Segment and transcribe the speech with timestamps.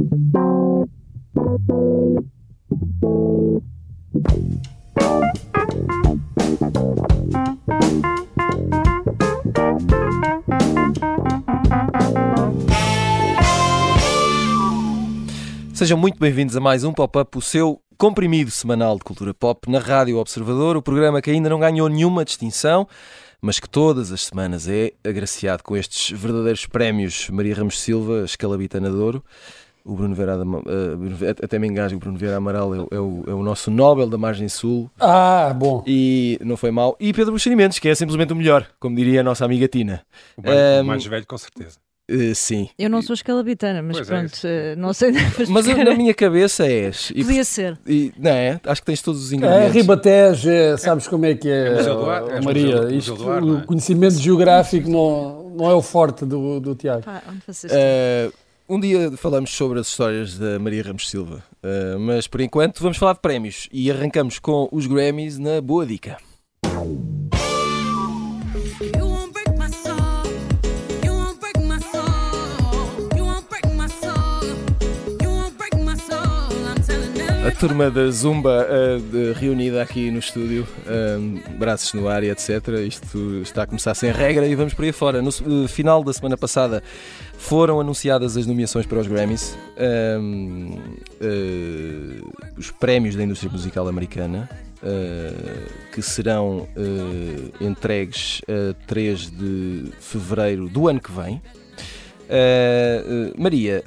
[0.00, 0.88] Sejam
[15.98, 20.16] muito bem-vindos a mais um Pop-Up, o seu comprimido semanal de cultura pop na Rádio
[20.16, 22.88] Observador, o programa que ainda não ganhou nenhuma distinção,
[23.38, 28.88] mas que todas as semanas é agraciado com estes verdadeiros prémios Maria Ramos Silva, Escalabitana
[28.88, 29.22] de Ouro.
[29.90, 33.32] O Bruno Vieira, uh, até me engasgo, o Bruno Vieira Amaral é, é, o, é,
[33.32, 34.88] o, nosso Nobel da Margem Sul.
[35.00, 35.82] Ah, bom.
[35.84, 36.96] E não foi mal.
[37.00, 40.02] E Pedro Buxerimentos, que é simplesmente o melhor, como diria a nossa amiga Tina.
[40.36, 41.78] O mais, um, o mais velho, com certeza.
[42.08, 42.68] Uh, sim.
[42.78, 45.10] Eu não sou escalabitana, mas pois é pronto, é não sei.
[45.50, 47.10] Mas na minha cabeça és.
[47.12, 47.76] E, Podia ser.
[47.84, 48.60] E, não é?
[48.64, 49.74] Acho que tens todos os ingredientes.
[49.74, 52.82] É, Ribatejo, é, sabes como é que é, é Maria?
[52.82, 57.02] Museu, Isto, Museu o conhecimento geográfico não, não é o forte do, do Tiago.
[57.02, 58.32] Pá, uh,
[58.70, 62.96] um dia falamos sobre as histórias da Maria Ramos Silva, uh, mas por enquanto vamos
[62.96, 66.29] falar de prémios e arrancamos com os Grammys na Boa Dica.
[77.46, 82.68] A turma da Zumba uh, reunida aqui no estúdio, uh, braços no ar e etc.
[82.86, 85.22] Isto está a começar sem regra e vamos por aí fora.
[85.22, 86.82] No uh, final da semana passada
[87.38, 89.56] foram anunciadas as nomeações para os Grammys,
[92.58, 94.48] os prémios da indústria musical americana.
[95.92, 96.68] que serão
[97.60, 101.40] entregues a 3 de fevereiro do ano que vem.
[103.38, 103.82] Maria,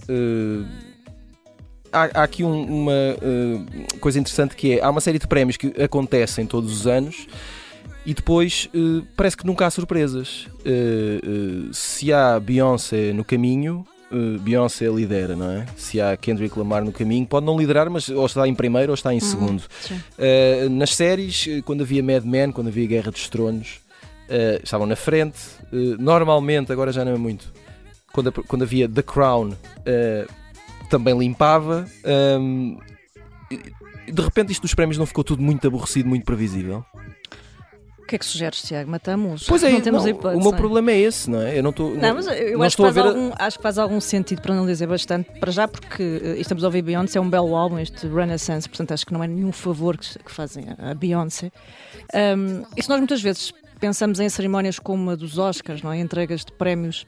[1.93, 5.55] há, há aqui um, uma uh, coisa interessante que é há uma série de prémios
[5.55, 7.27] que acontecem todos os anos
[8.05, 10.47] e depois uh, parece que nunca há surpresas.
[10.65, 13.85] Uh, se há Beyoncé no caminho,
[14.41, 15.65] Beyoncé lidera, não é?
[15.75, 18.93] Se há Kendrick Lamar no caminho, pode não liderar, mas ou está em primeiro ou
[18.93, 19.63] está em uhum, segundo.
[20.69, 23.79] nas séries, quando havia Mad Men, quando havia Guerra dos Tronos,
[24.61, 25.39] estavam na frente.
[25.97, 27.51] normalmente, agora já não é muito,
[28.13, 29.53] quando, quando havia The Crown
[30.89, 31.85] também limpava.
[32.39, 32.77] Um,
[34.11, 36.85] de repente, isto dos prémios não ficou tudo muito aborrecido, muito previsível.
[37.99, 38.91] O que é que sugeres, Tiago?
[38.91, 39.45] Matamos?
[39.47, 41.57] Pois é, não temos não, hipótese, o meu problema é esse, não é?
[41.57, 41.95] Eu não estou.
[41.95, 43.05] Não, mas eu não acho, que faz ver...
[43.05, 46.65] algum, acho que faz algum sentido para não dizer bastante, para já, porque uh, estamos
[46.65, 49.53] a ouvir Beyoncé, é um belo álbum, este Renaissance, portanto acho que não é nenhum
[49.53, 51.49] favor que, que fazem a Beyoncé.
[52.13, 55.99] Um, e se nós muitas vezes pensamos em cerimónias como a dos Oscars, não é?
[55.99, 57.07] Entregas de prémios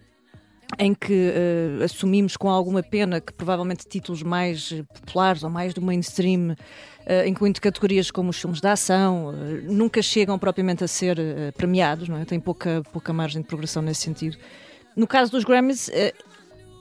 [0.80, 1.32] em que
[1.80, 7.28] uh, assumimos com alguma pena que provavelmente títulos mais populares ou mais do mainstream, uh,
[7.28, 11.18] incluindo categorias como os filmes de ação, uh, nunca chegam propriamente a ser
[11.56, 12.26] premiados, não é?
[12.26, 14.38] tem pouca, pouca margem de progressão nesse sentido.
[14.96, 16.14] No caso dos Grammys, é,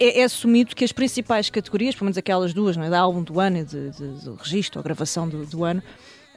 [0.01, 2.91] é, assumido que as principais categorias, pelo menos aquelas duas, não é?
[2.91, 5.83] da álbum do ano e de, de, de registro ou gravação do, do ano,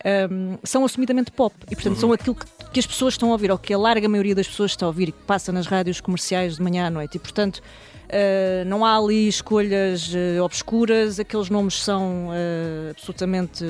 [0.05, 1.99] um, são assumidamente pop e, portanto, uhum.
[1.99, 4.47] são aquilo que, que, as pessoas estão a ouvir, ou que a larga maioria das
[4.47, 7.15] pessoas está a ouvir e que passa nas rádios comerciais de manhã à noite.
[7.15, 13.65] E, portanto, uh, não há ali escolhas uh, obscuras, aqueles nomes são uh, absolutamente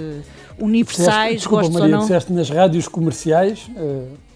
[0.60, 1.38] universais.
[1.38, 2.08] Desculpa, gostos Maria, ou não.
[2.08, 3.70] disseste nas rádios comerciais.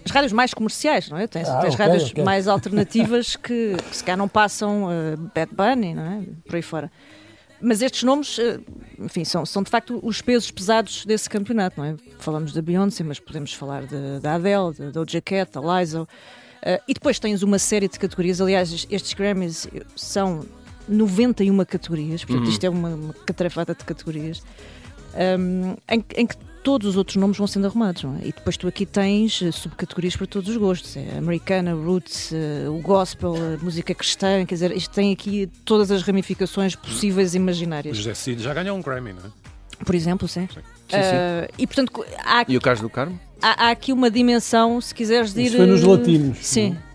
[0.04, 1.28] As rádios mais comerciais, não é?
[1.28, 2.24] Tens, ah, tens okay, rádios okay.
[2.24, 4.88] mais alternativas que, que se calhar não passam
[5.32, 6.22] Bad Bunny, não é?
[6.44, 6.90] Por aí fora.
[7.62, 8.58] Mas estes nomes, eh,
[8.98, 11.96] enfim, são, são de facto os pesos pesados desse campeonato, não é?
[12.18, 13.84] Falamos da Beyoncé, mas podemos falar
[14.20, 16.02] da Adele, da Doja Cat, da Lizzo.
[16.02, 20.46] Uh, e depois tens uma série de categorias, aliás, estes Grammys são
[20.88, 22.50] 91 categorias, portanto, uhum.
[22.50, 24.42] isto é uma, uma catrafada de categorias,
[25.38, 28.20] um, em, em que todos os outros nomes vão sendo arrumados, não é?
[28.20, 32.70] E depois tu aqui tens eh, subcategorias para todos os gostos, é americana, roots, uh,
[32.72, 37.36] o gospel, a música cristã, quer dizer, isto tem aqui todas as ramificações possíveis e
[37.36, 37.96] imaginárias.
[37.96, 39.84] O José Cid já ganhou um Grammy, não é?
[39.84, 40.46] Por exemplo, sim.
[40.46, 40.60] sim.
[40.88, 43.18] sim, uh, e portanto, há, e o Carlos do Carmo?
[43.40, 45.36] Há, há, aqui uma dimensão, se quiseres.
[45.36, 46.38] Isso foi nos latinos.
[46.38, 46.70] Sim.
[46.70, 46.92] Não?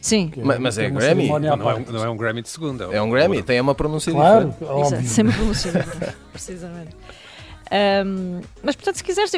[0.00, 0.32] Sim.
[0.36, 1.28] É, mas, mas é, Grammy?
[1.28, 1.56] Não, é um,
[1.92, 2.84] não, é um, Grammy de segunda.
[2.84, 4.72] É um, é um Grammy, tem uma pronúncia claro, diferente.
[4.72, 4.98] Óbvio.
[4.98, 5.72] Exato, sempre pronúncia
[6.32, 6.96] precisamente.
[7.70, 9.30] Um, mas, portanto, se quiseres,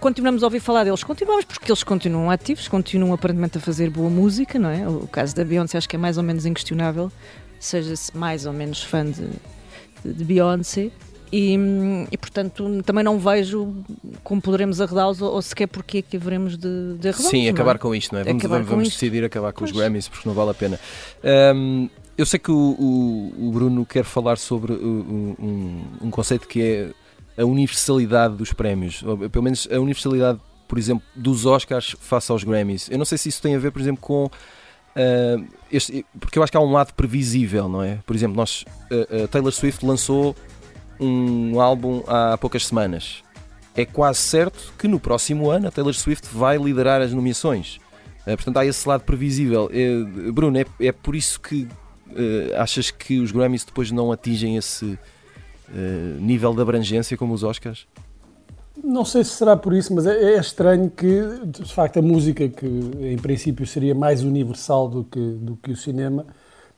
[0.00, 1.04] continuamos a ouvir falar deles.
[1.04, 4.88] Continuamos porque eles continuam ativos, continuam aparentemente a fazer boa música, não é?
[4.88, 7.12] O caso da Beyoncé acho que é mais ou menos inquestionável,
[7.60, 9.28] seja-se mais ou menos fã de,
[10.04, 10.90] de, de Beyoncé.
[11.32, 11.58] E,
[12.12, 13.74] e, portanto também não vejo
[14.22, 17.30] como poderemos arredá-los ou, ou sequer porque é que haveremos de, de arredá-los.
[17.30, 17.78] Sim, acabar é?
[17.78, 18.24] com isto, não é?
[18.24, 19.72] Vamos, vamos, vamos decidir acabar com pois.
[19.72, 20.78] os Grammys porque não vale a pena.
[21.52, 26.62] Um, eu sei que o, o, o, Bruno quer falar sobre um, um conceito que
[26.62, 26.90] é
[27.36, 32.44] a universalidade dos prémios, ou pelo menos a universalidade, por exemplo, dos Oscars face aos
[32.44, 32.88] Grammys.
[32.90, 34.30] Eu não sei se isso tem a ver, por exemplo, com
[34.96, 37.98] Uh, este, porque eu acho que há um lado previsível, não é?
[38.06, 40.34] Por exemplo, nós, uh, uh, Taylor Swift lançou
[40.98, 43.22] um álbum há poucas semanas.
[43.74, 47.78] É quase certo que no próximo ano a Taylor Swift vai liderar as nomeações.
[48.24, 49.68] portanto, há esse lado previsível.
[50.32, 51.68] Bruno, é, é por isso que
[52.56, 54.98] achas que os Grammys depois não atingem esse
[56.20, 57.86] nível de abrangência como os Oscars?
[58.84, 62.46] Não sei se será por isso, mas é, é, estranho que, de facto, a música,
[62.48, 66.26] que em princípio seria mais universal do que, do que o cinema,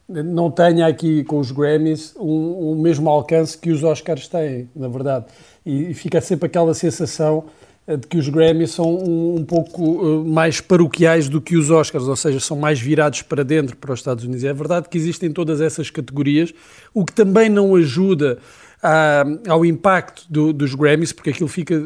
[0.08, 4.88] não tenha aqui com os Grammys um, um mesmo alcance que os Oscars têm, na
[4.88, 5.26] verdade.
[5.67, 7.44] E, e fica sempre aquela sensação
[7.87, 11.70] eh, de que os Grammys são um, um, pouco uh, mais paroquiais do que os
[11.70, 14.44] Oscars, ou seja, são mais virados para dentro, para os Estados Unidos.
[14.44, 16.55] É verdade que existem todas essas categorias,
[16.94, 18.38] o que também não ajuda
[18.82, 21.78] à, ao impacto do, dos Grammys, porque aquilo fica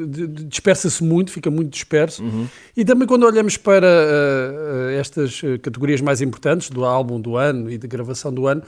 [0.47, 2.23] dispersa-se muito, fica muito disperso.
[2.23, 2.47] Uhum.
[2.77, 7.79] E também quando olhamos para uh, estas categorias mais importantes, do álbum do ano e
[7.79, 8.63] de gravação do ano,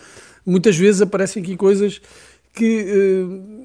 [0.44, 2.00] muitas vezes aparecem aqui coisas
[2.53, 3.65] que uh,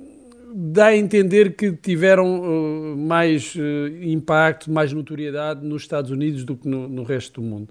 [0.54, 3.54] dá a entender que tiveram uh, mais
[4.02, 7.70] impacto, mais notoriedade nos Estados Unidos do que no, no resto do mundo.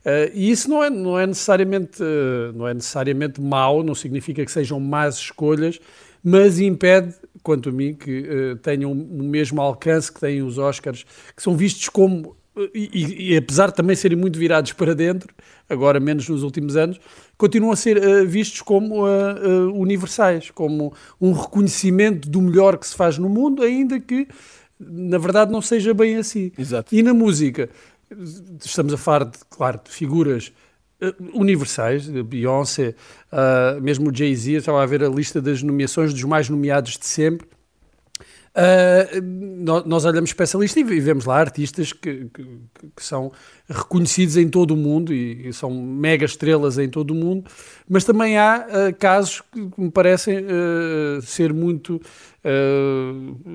[0.00, 4.42] Uh, e isso não é, não, é necessariamente, uh, não é necessariamente mau, não significa
[4.42, 5.78] que sejam más escolhas,
[6.22, 11.04] mas impede, quanto a mim, que uh, tenham o mesmo alcance que têm os Oscars,
[11.34, 12.36] que são vistos como,
[12.74, 15.32] e, e, e, apesar de também serem muito virados para dentro,
[15.68, 17.00] agora menos nos últimos anos,
[17.38, 22.94] continuam a ser uh, vistos como uh, universais, como um reconhecimento do melhor que se
[22.94, 24.28] faz no mundo, ainda que,
[24.78, 26.52] na verdade, não seja bem assim.
[26.58, 26.94] Exato.
[26.94, 27.70] E na música,
[28.62, 30.52] estamos a falar, de, claro, de figuras
[31.32, 32.94] universais, Beyoncé,
[33.32, 37.06] uh, mesmo o Jay-Z, estava a ver a lista das nomeações dos mais nomeados de
[37.06, 37.46] sempre.
[38.50, 39.22] Uh,
[39.86, 42.44] nós, olhamos lista e vemos lá artistas que, que,
[42.96, 43.30] que são
[43.68, 47.48] reconhecidos em todo o mundo e, e, são mega estrelas em todo o mundo,
[47.88, 52.00] mas também há uh, casos que me parecem uh, ser muito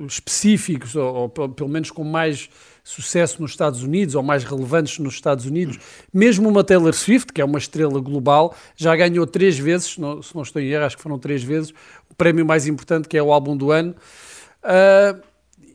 [0.06, 2.48] específicos, ou, ou, pelo menos com mais
[2.84, 5.76] sucesso nos Estados Unidos ou mais relevantes nos Estados Unidos.
[6.14, 10.22] Mesmo uma Taylor Swift, que é uma estrela global, já ganhou três vezes, se não,
[10.22, 11.70] se não estou em erro, acho que foram três vezes,
[12.08, 13.92] o prémio mais importante, que é o álbum do ano.
[14.62, 15.20] Uh,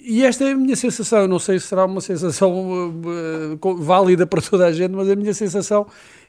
[0.04, 3.02] e esta é a minha sensação, não sei se será uma sensação
[3.62, 5.86] uh, válida para toda a gente, mas a minha sensação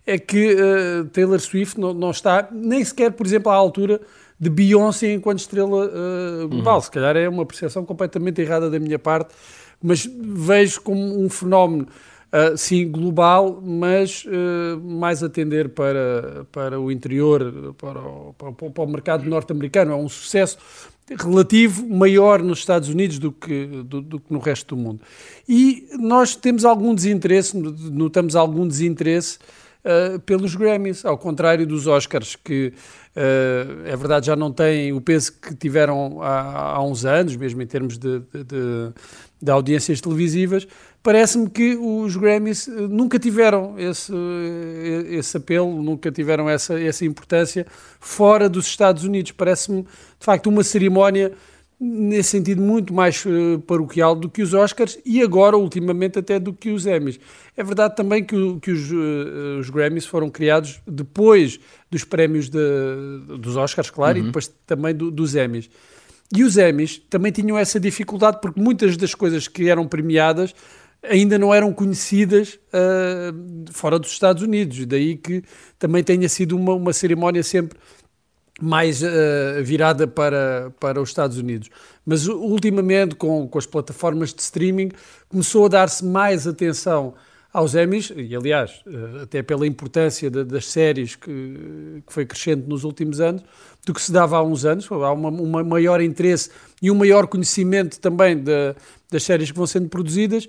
[0.06, 4.00] é que uh, Taylor Swift não, não, está nem sequer, por exemplo, à altura
[4.38, 6.76] de Beyoncé enquanto estrela uh, global.
[6.76, 6.80] Uhum.
[6.82, 9.32] Se calhar é uma percepção completamente errada da minha parte,
[9.80, 11.86] mas vejo como um fenómeno,
[12.32, 18.52] uh, sim, global, mas uh, mais a tender para, para o interior, para o, para,
[18.52, 19.92] para o mercado norte-americano.
[19.92, 20.58] É um sucesso
[21.18, 25.00] relativo maior nos Estados Unidos do que, do, do, que no resto do mundo.
[25.48, 29.38] E nós temos algum desinteresse, notamos algum desinteresse
[29.84, 32.72] uh, pelos Grammys, ao contrário dos Oscars, que
[33.16, 37.62] uh, é verdade já não têm o peso que tiveram há, há uns anos, mesmo
[37.62, 38.92] em termos de, de, de,
[39.40, 40.66] de audiências televisivas,
[41.02, 44.12] parece-me que os Grammys eh, nunca tiveram esse,
[45.10, 47.66] esse apelo, nunca tiveram essa, essa importância
[47.98, 49.32] fora dos Estados Unidos.
[49.32, 51.32] Parece-me, de facto, uma cerimónia
[51.84, 56.52] nesse sentido muito mais uh, paroquial do que os Oscars e agora, ultimamente, até do
[56.52, 57.18] que os Emmys.
[57.56, 61.58] É verdade também que, que os, uh, os, Grammys foram criados depois
[61.90, 62.58] dos prémios de,
[63.40, 64.22] dos Oscars, claro, uhum.
[64.22, 65.68] e depois também do, dos Emmys.
[66.34, 70.54] E os Emmys também tinham essa dificuldade porque muitas das coisas que eram premiadas
[71.02, 75.42] ainda não eram conhecidas uh, fora dos Estados Unidos, daí que
[75.78, 77.78] também tenha sido uma, uma cerimónia sempre
[78.60, 79.06] mais uh,
[79.62, 81.68] virada para, para os Estados Unidos.
[82.06, 84.90] Mas ultimamente, com, com as plataformas de streaming,
[85.28, 87.14] começou a dar-se mais atenção
[87.52, 92.68] aos Emmys, e aliás, uh, até pela importância de, das séries que, que foi crescendo
[92.68, 93.42] nos últimos anos,
[93.84, 94.88] do que se dava há uns anos.
[94.90, 98.74] Há uma maior interesse e um maior conhecimento também de,
[99.10, 100.46] das séries que vão sendo produzidas.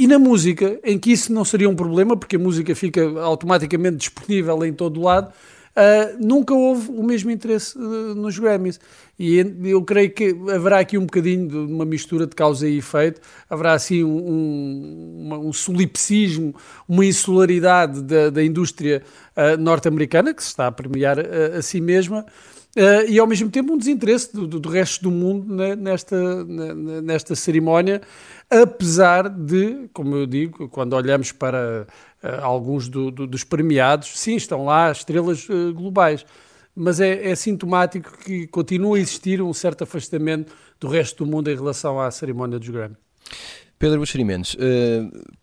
[0.00, 3.98] E na música, em que isso não seria um problema, porque a música fica automaticamente
[3.98, 5.30] disponível em todo lado,
[5.70, 8.80] Uh, nunca houve o mesmo interesse uh, nos Grammys.
[9.16, 13.20] E eu creio que haverá aqui um bocadinho de uma mistura de causa e efeito,
[13.48, 16.56] haverá assim um, um, um solipsismo,
[16.88, 19.00] uma insularidade da, da indústria
[19.36, 22.26] uh, norte-americana, que se está a premiar a si mesma,
[23.08, 28.00] e ao mesmo tempo um desinteresse do, do resto do mundo nesta, nesta cerimónia,
[28.50, 31.86] apesar de, como eu digo, quando olhamos para
[32.22, 36.26] uh, alguns do, do, dos premiados, sim, estão lá estrelas uh, globais,
[36.74, 41.50] mas é, é, sintomático que continua a existir um certo afastamento do resto do mundo
[41.50, 42.96] em relação à cerimónia dos Grammy.
[43.78, 44.58] Pedro Buxeri Mendes, uh,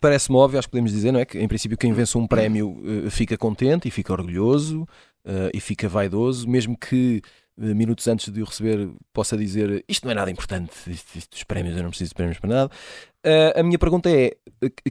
[0.00, 1.24] parece-me óbvio, acho que podemos dizer, não é?
[1.24, 4.86] Que em princípio quem vence um prémio uh, fica contente e fica orgulhoso
[5.28, 7.22] uh, e fica vaidoso, mesmo que
[7.60, 11.42] minutos antes de o receber possa dizer isto não é nada importante, isto, isto, os
[11.42, 12.70] prémios, eu não preciso de prémios para nada.
[13.56, 14.36] a minha pergunta é: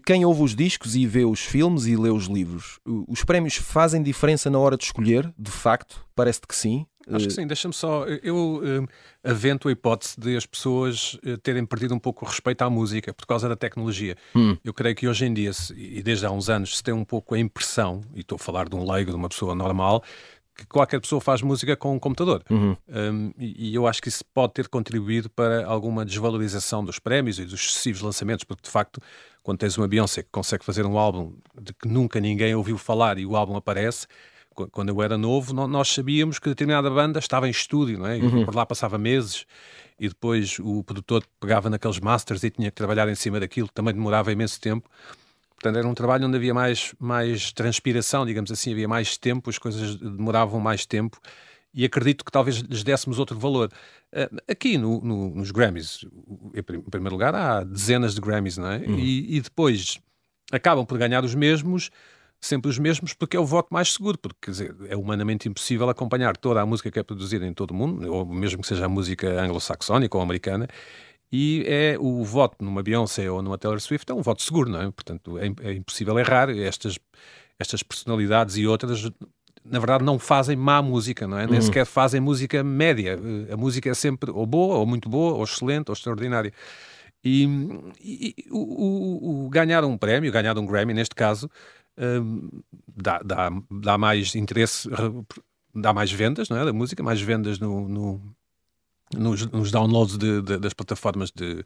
[0.06, 2.78] quem ouve os discos e vê os filmes e lê os livros,
[3.08, 5.34] os prémios fazem diferença na hora de escolher?
[5.40, 6.86] De facto, parece que sim.
[7.16, 8.06] Acho que sim, deixa-me só.
[8.06, 8.88] Eu uh,
[9.24, 13.14] avento a hipótese de as pessoas uh, terem perdido um pouco o respeito à música
[13.14, 14.16] por causa da tecnologia.
[14.36, 14.58] Hum.
[14.64, 17.06] Eu creio que hoje em dia, se, e desde há uns anos, se tem um
[17.06, 20.04] pouco a impressão, e estou a falar de um leigo, de uma pessoa normal,
[20.58, 22.44] que qualquer pessoa faz música com um computador.
[22.50, 22.76] Uhum.
[22.90, 27.38] Um, e, e, eu acho que isso pode ter contribuído para alguma desvalorização dos prémios
[27.38, 29.00] e dos excessivos lançamentos, porque de facto,
[29.44, 33.20] quando tens uma Beyoncé que consegue fazer um álbum de que nunca ninguém ouviu falar
[33.20, 34.08] e o álbum aparece
[34.72, 38.18] quando eu era novo, nós sabíamos que determinada banda estava em estúdio, não é?
[38.18, 38.46] Uhum.
[38.46, 39.46] por lá passava meses
[40.00, 43.74] e depois o produtor pegava naqueles masters e tinha que trabalhar em cima daquilo, que
[43.74, 44.90] também demorava imenso tempo.
[45.56, 49.58] Portanto, era um trabalho onde havia mais, mais transpiração, digamos assim, havia mais tempo, as
[49.58, 51.20] coisas demoravam mais tempo
[51.74, 53.72] e acredito que talvez lhes dessemos outro valor.
[54.14, 56.06] Ah, aqui no, no, nos Grammys,
[56.54, 58.78] em primeiro lugar, há dezenas de Grammys, não é?
[58.78, 59.00] Uhum.
[59.00, 60.00] E, e depois
[60.52, 61.90] acabam por ganhar os mesmos
[62.40, 65.90] sempre os mesmos porque é o voto mais seguro, porque quer dizer, é humanamente impossível
[65.90, 68.86] acompanhar toda a música que é produzida em todo o mundo, ou mesmo que seja
[68.86, 70.68] a música anglo-saxónica ou americana,
[71.32, 74.82] e é o voto numa Beyoncé ou numa Taylor Swift é um voto seguro, não
[74.82, 74.92] é?
[74.92, 76.50] Portanto, é, é impossível errar.
[76.50, 76.98] Estas,
[77.60, 79.10] estas personalidades e outras,
[79.66, 81.46] na verdade, não fazem má música, não é?
[81.46, 81.62] Nem uhum.
[81.62, 83.20] sequer fazem música média.
[83.52, 86.54] A música é sempre ou boa, ou muito boa, ou excelente, ou extraordinária.
[87.24, 87.44] E,
[88.00, 91.50] e, o, o, o, ganhar um prémio, ganhar um Grammy, neste caso,
[92.96, 94.90] dá, dá, dá mais interesse,
[95.74, 98.36] dá mais vendas não é, da música, mais vendas no, no
[99.16, 101.64] nos, nos, downloads de, de, das plataformas de, de,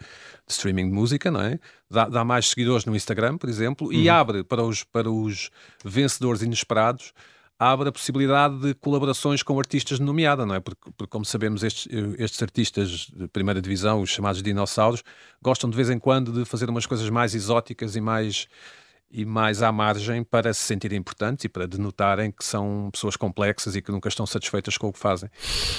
[0.47, 1.59] streaming de música, não é?
[1.89, 3.93] Dá, dá, mais seguidores no Instagram, por exemplo, uhum.
[3.93, 5.49] e abre para os, para os
[5.83, 7.13] vencedores inesperados
[7.61, 10.59] abre a possibilidade de colaborações com artistas de nomeada, não é?
[10.59, 15.03] Porque, porque, como sabemos, estes, estes artistas de primeira divisão, os chamados dinossauros,
[15.39, 18.47] gostam de vez em quando de fazer umas coisas mais exóticas e mais
[19.11, 23.75] e mais à margem para se sentirem importantes e para denotarem que são pessoas complexas
[23.75, 25.29] e que nunca estão satisfeitas com o que fazem.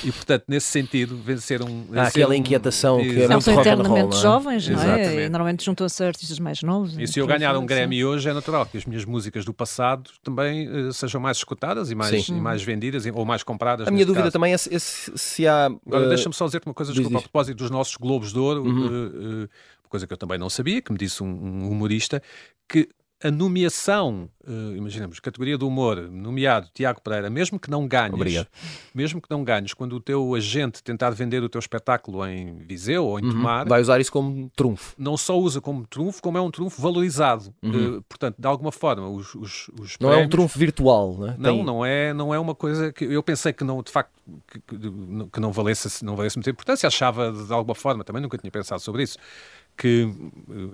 [0.04, 1.84] E, portanto, nesse sentido, vencer um...
[1.84, 5.24] Vencer Há aquela inquietação um, que é muito são eternamente jovens, não é?
[5.24, 6.96] E normalmente juntam-se a artistas mais novos.
[6.98, 10.10] E se eu ganhar um Grammy hoje, é natural que as minhas músicas do passado
[10.22, 13.88] também uh, sejam mais escutadas e mais, e mais vendidas ou mais compradas.
[13.88, 14.32] A minha dúvida caso.
[14.32, 15.70] também é se, se há...
[15.70, 18.62] Uh, Agora, deixa-me só dizer-te uma coisa, desculpa, a propósito dos nossos Globos de Ouro,
[18.62, 19.44] uhum.
[19.44, 19.48] uh,
[19.88, 22.22] coisa que eu também não sabia, que me disse um, um humorista,
[22.66, 22.88] que
[23.22, 28.48] a nomeação, uh, imaginemos, categoria do humor, nomeado Tiago Pereira, mesmo que não ganhes, Obrigado.
[28.92, 33.04] mesmo que não ganhes, quando o teu agente tentar vender o teu espetáculo em Viseu
[33.04, 33.30] ou em uhum.
[33.30, 34.94] Tomar, vai usar isso como trunfo.
[34.98, 37.54] Não só usa como trunfo, como é um trunfo valorizado.
[37.62, 37.98] Uhum.
[37.98, 41.36] Uh, portanto, de alguma forma, os, os, os não prémios, é um trunfo virtual, né?
[41.38, 41.54] não?
[41.54, 41.64] Tem...
[41.64, 44.10] Não é, não é uma coisa que eu pensei que não, de facto,
[44.48, 44.60] que,
[45.32, 46.86] que não valesse, não valesse muita importância.
[46.88, 49.16] Achava de alguma forma, também nunca tinha pensado sobre isso
[49.76, 50.08] que,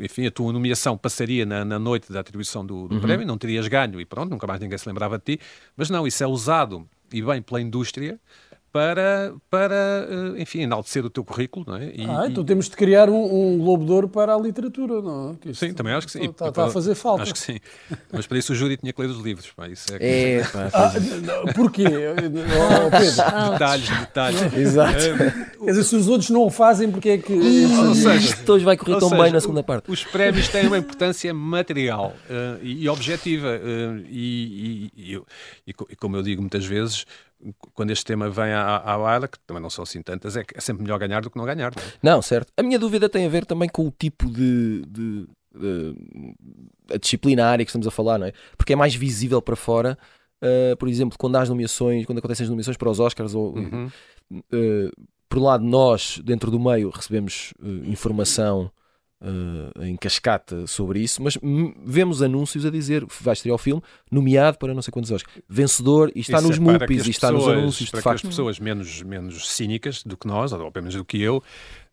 [0.01, 3.01] enfim, a tua nomeação passaria na, na noite da atribuição do, do uhum.
[3.01, 5.41] prémio, não terias ganho e pronto, nunca mais ninguém se lembrava de ti.
[5.77, 8.21] Mas não, isso é usado e bem pela indústria
[8.73, 11.65] para, para eh, enfim, enaltecer o teu currículo.
[11.67, 11.87] Não é?
[11.95, 12.47] E, ah, então e...
[12.47, 15.53] temos de criar um, um Globo de Ouro para a literatura, não é?
[15.53, 16.25] sim, também acho que sim.
[16.25, 17.23] Está, está, a fazer falta.
[17.23, 17.59] Acho que sim.
[18.13, 19.51] Mas para isso o júri tinha que ler os livros.
[19.53, 21.85] Pá, isso é, é pá, ah, porquê?
[21.87, 23.51] Oh, Pedro.
[23.53, 24.53] detalhes, detalhes.
[24.55, 24.99] Exato.
[25.59, 27.33] Quer dizer, se os outros não o fazem, porque é que...
[27.33, 29.91] Ou seja, isto hoje vai correr tão seja, bem na segunda parte.
[29.91, 33.49] Os prémios têm uma importância material uh, e, e, objetiva.
[33.49, 35.23] Uh, e, e,
[35.67, 37.05] e, como eu digo muitas vezes,
[37.75, 40.61] quando este tema vem à, à baila, que também não são assim tantas, é, é
[40.61, 41.73] sempre melhor ganhar do que não ganhar.
[41.75, 41.87] Não, é?
[42.03, 42.53] não, certo.
[42.57, 46.35] A minha dúvida tem a ver também com o tipo de, de, de
[46.93, 48.33] a disciplinária que estamos a falar, não é?
[48.57, 49.97] Porque é mais visível para fora.
[50.43, 53.57] Uh, por exemplo, quando há as nomeações, quando acontecem as nomeações para os Oscars, ou,
[53.57, 53.91] uhum.
[54.33, 58.71] uh, por um lado, nós, dentro do meio, recebemos uh, informação
[59.21, 61.39] uh, em cascata sobre isso, mas
[61.85, 66.11] vemos anúncios a dizer vai estrear o filme, nomeado para não sei quantos Oscars, vencedor,
[66.15, 68.21] e está isso nos é MUPIs, e está pessoas, nos anúncios, para de facto.
[68.21, 71.43] que as pessoas menos, menos cínicas do que nós, ou pelo menos do que eu,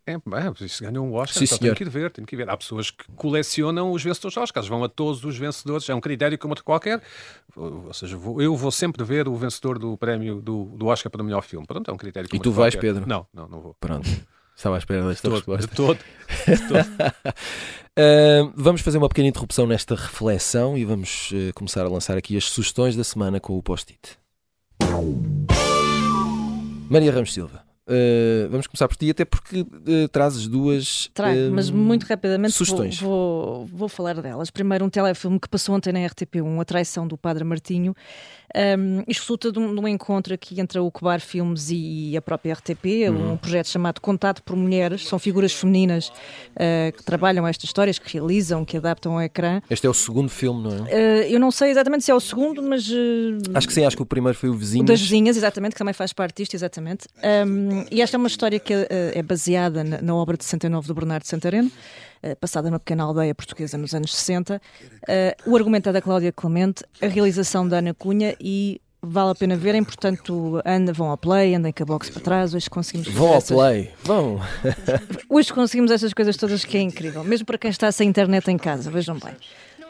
[0.08, 2.38] é, é, isso ganhou um Oscar, Sim, então tem que ir ver, tem que ir
[2.38, 2.48] ver.
[2.48, 6.38] Há pessoas que colecionam os vencedores Oscars, vão a todos os vencedores, é um critério
[6.38, 7.02] como outro qualquer.
[7.56, 11.24] Ou seja, vou, eu vou sempre ver o vencedor do prémio do, do Oscar para
[11.24, 11.66] o melhor filme.
[11.66, 12.94] Pronto, é um critério como E tu vais, qualquer.
[12.94, 13.10] Pedro?
[13.10, 13.76] Não, não, não vou.
[13.80, 14.08] Pronto.
[14.56, 15.68] Estava à espera desta de resposta.
[15.68, 16.00] De todo.
[16.48, 16.88] De todo.
[18.00, 22.38] uh, vamos fazer uma pequena interrupção nesta reflexão e vamos uh, começar a lançar aqui
[22.38, 24.18] as sugestões da semana com o post-it.
[26.90, 31.12] Maria Ramos Silva, Uh, vamos começar por ti, até porque uh, trazes duas.
[31.14, 33.00] Trago, uh, mas muito rapidamente sugestões.
[33.00, 34.50] Vou, vou, vou, falar delas.
[34.50, 37.96] Primeiro, um telefilme que passou ontem na RTP1, A Traição do Padre Martinho.
[38.56, 42.22] Um, isto resulta de um, de um, encontro aqui entre a Ucobar Filmes e a
[42.22, 43.34] própria RTP, uhum.
[43.34, 45.06] um projeto chamado Contato por Mulheres.
[45.08, 46.12] São figuras femininas
[46.96, 49.62] que trabalham estas histórias, que realizam, que adaptam ao ecrã.
[49.70, 51.30] Este é o segundo filme, não é?
[51.30, 52.90] eu não sei exatamente se é o segundo, mas.
[53.54, 54.84] acho que sim, acho que o primeiro foi o Vizinhos.
[54.84, 57.08] O das Vizinhas, exatamente, que também faz parte disto, exatamente.
[57.46, 60.88] Um, e esta é uma história que uh, é baseada na, na, obra de 69
[60.88, 61.72] do Bernardo Santareno,
[62.24, 64.56] uh, passada numa pequena aldeia portuguesa nos anos 60.
[64.56, 64.60] Uh,
[65.08, 69.36] eh, o argumento é da Cláudia Clemente, a realização da Ana Cunha e vale a
[69.36, 73.08] pena verem, portanto, anda, vão ao play, andem com a box para trás, hoje conseguimos
[73.10, 73.56] Vão ao essas...
[73.56, 74.42] play, vão!
[75.30, 78.58] hoje conseguimos essas coisas todas que é incrível, mesmo para quem está sem internet em
[78.58, 79.36] casa, vejam bem.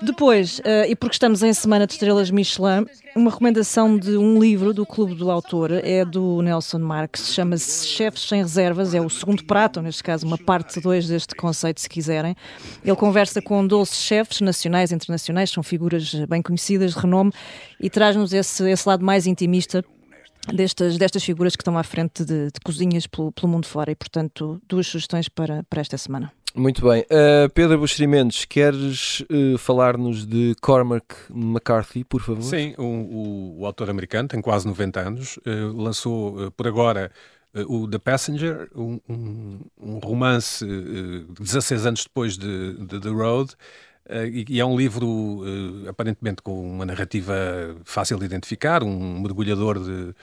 [0.01, 2.85] Depois, uh, e porque estamos em Semana de Estrelas Michelin,
[3.15, 8.23] uma recomendação de um livro do Clube do Autor é do Nelson Marques, chama-se Chefes
[8.23, 12.35] Sem Reservas, é o segundo prato, neste caso uma parte 2 deste conceito, se quiserem.
[12.83, 17.31] Ele conversa com 12 chefes nacionais e internacionais, são figuras bem conhecidas, de renome,
[17.79, 19.83] e traz-nos esse, esse lado mais intimista
[20.53, 23.95] destas, destas figuras que estão à frente de, de cozinhas pelo, pelo mundo fora e,
[23.95, 26.31] portanto, duas sugestões para, para esta semana.
[26.55, 27.01] Muito bem.
[27.01, 32.43] Uh, Pedro Buxerimentos, queres uh, falar-nos de Cormac McCarthy, por favor?
[32.43, 37.11] Sim, o, o, o autor americano tem quase 90 anos, uh, lançou por agora
[37.67, 43.53] o The Passenger, um, um, um romance uh, 16 anos depois de, de The Road,
[44.31, 45.41] e, e, é um livro
[45.89, 47.33] aparentemente com uma narrativa
[47.83, 50.13] fácil de identificar, um mergulhador de,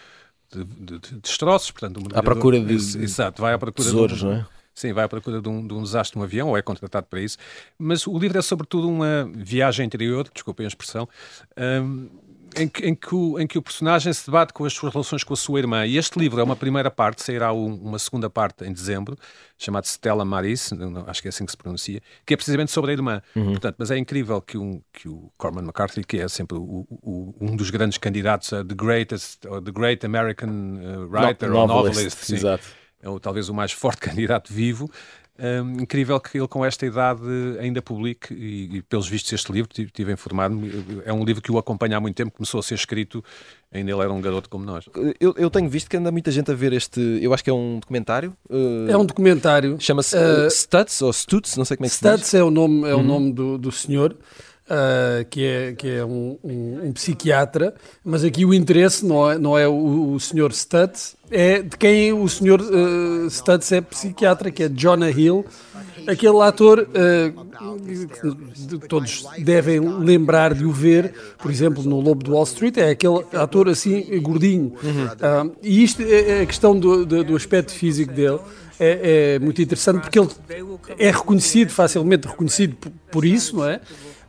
[0.52, 4.24] de, de, de destroços, portanto, um à procura de, exato, vai à procura tesouros, de
[4.24, 4.46] não é?
[4.74, 7.06] Sim, vai à procura de um, de um desastre de um avião, ou é contratado
[7.08, 7.36] para isso.
[7.78, 11.08] Mas o livro é sobretudo uma viagem interior, desculpem a expressão,
[11.56, 12.08] um,
[12.56, 15.24] em, que, em, que o, em que o personagem se debate com as suas relações
[15.24, 15.86] com a sua irmã.
[15.86, 19.16] E este livro é uma primeira parte, sairá um, uma segunda parte em dezembro,
[19.58, 20.70] chamado Stella Maris,
[21.06, 23.22] acho que é assim que se pronuncia, que é precisamente sobre a irmã.
[23.36, 23.52] Uhum.
[23.52, 27.34] Portanto, mas é incrível que, um, que o Corman McCarthy, que é sempre o, o,
[27.40, 31.68] um dos grandes candidatos a The Greatest, or The Great American uh, Writer no, or
[31.68, 34.90] Novelist, sim, exato é o, talvez o mais forte candidato vivo.
[35.38, 37.22] Um, incrível que ele com esta idade
[37.58, 40.60] ainda publique e, e pelos vistos este livro, tive informado
[41.06, 43.24] é um livro que o acompanha há muito tempo, começou a ser escrito
[43.72, 44.84] ainda ele era um garoto como nós.
[45.18, 47.52] Eu, eu tenho visto que anda muita gente a ver este, eu acho que é
[47.52, 48.36] um documentário.
[48.48, 49.78] Uh, é um documentário.
[49.80, 52.12] Chama-se uh, Stutz ou Stutz, não sei como é que se diz.
[52.12, 53.00] Stutz é o nome, é uhum.
[53.00, 54.14] o nome do, do senhor
[54.72, 59.38] uh, que é, que é um, um, um, psiquiatra, mas aqui o interesse não é,
[59.38, 60.52] não é o, o Sr.
[60.52, 62.60] Stutz, é de quem o Sr.
[62.60, 65.44] Uh, Stutz é psiquiatra, que é Jonah Hill,
[66.06, 72.44] aquele ator uh, todos devem lembrar de o ver, por exemplo, no Lobo do Wall
[72.44, 74.72] Street, é aquele ator assim gordinho.
[74.82, 75.50] Uhum.
[75.50, 78.38] Uh, e isto é, é a questão do, do, do aspecto físico dele.
[78.80, 80.28] É, é, muito interessante porque ele
[80.98, 83.80] é reconhecido, facilmente reconhecido por, por isso, não é?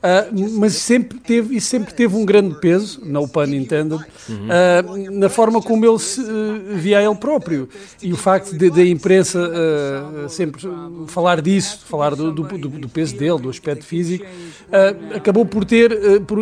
[0.03, 5.29] Uh, mas sempre teve, e sempre teve um grande peso, no pun intended, uh, na
[5.29, 7.69] forma como ele se uh, via ele próprio.
[8.01, 9.39] E o facto da imprensa
[10.27, 10.61] sempre
[11.07, 14.25] falar disso, falar do, do, do, peso dele, do aspecto físico,
[15.15, 16.39] acabou por ter, por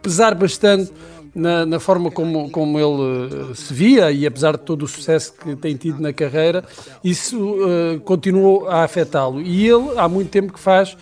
[0.00, 0.90] pesar bastante
[1.34, 5.56] na, na, forma como, como ele se via e apesar de todo o sucesso que
[5.56, 6.64] tem tido na carreira,
[7.02, 9.42] isso uh, continuou a afetá-lo.
[9.42, 10.96] E ele há muito tempo que faz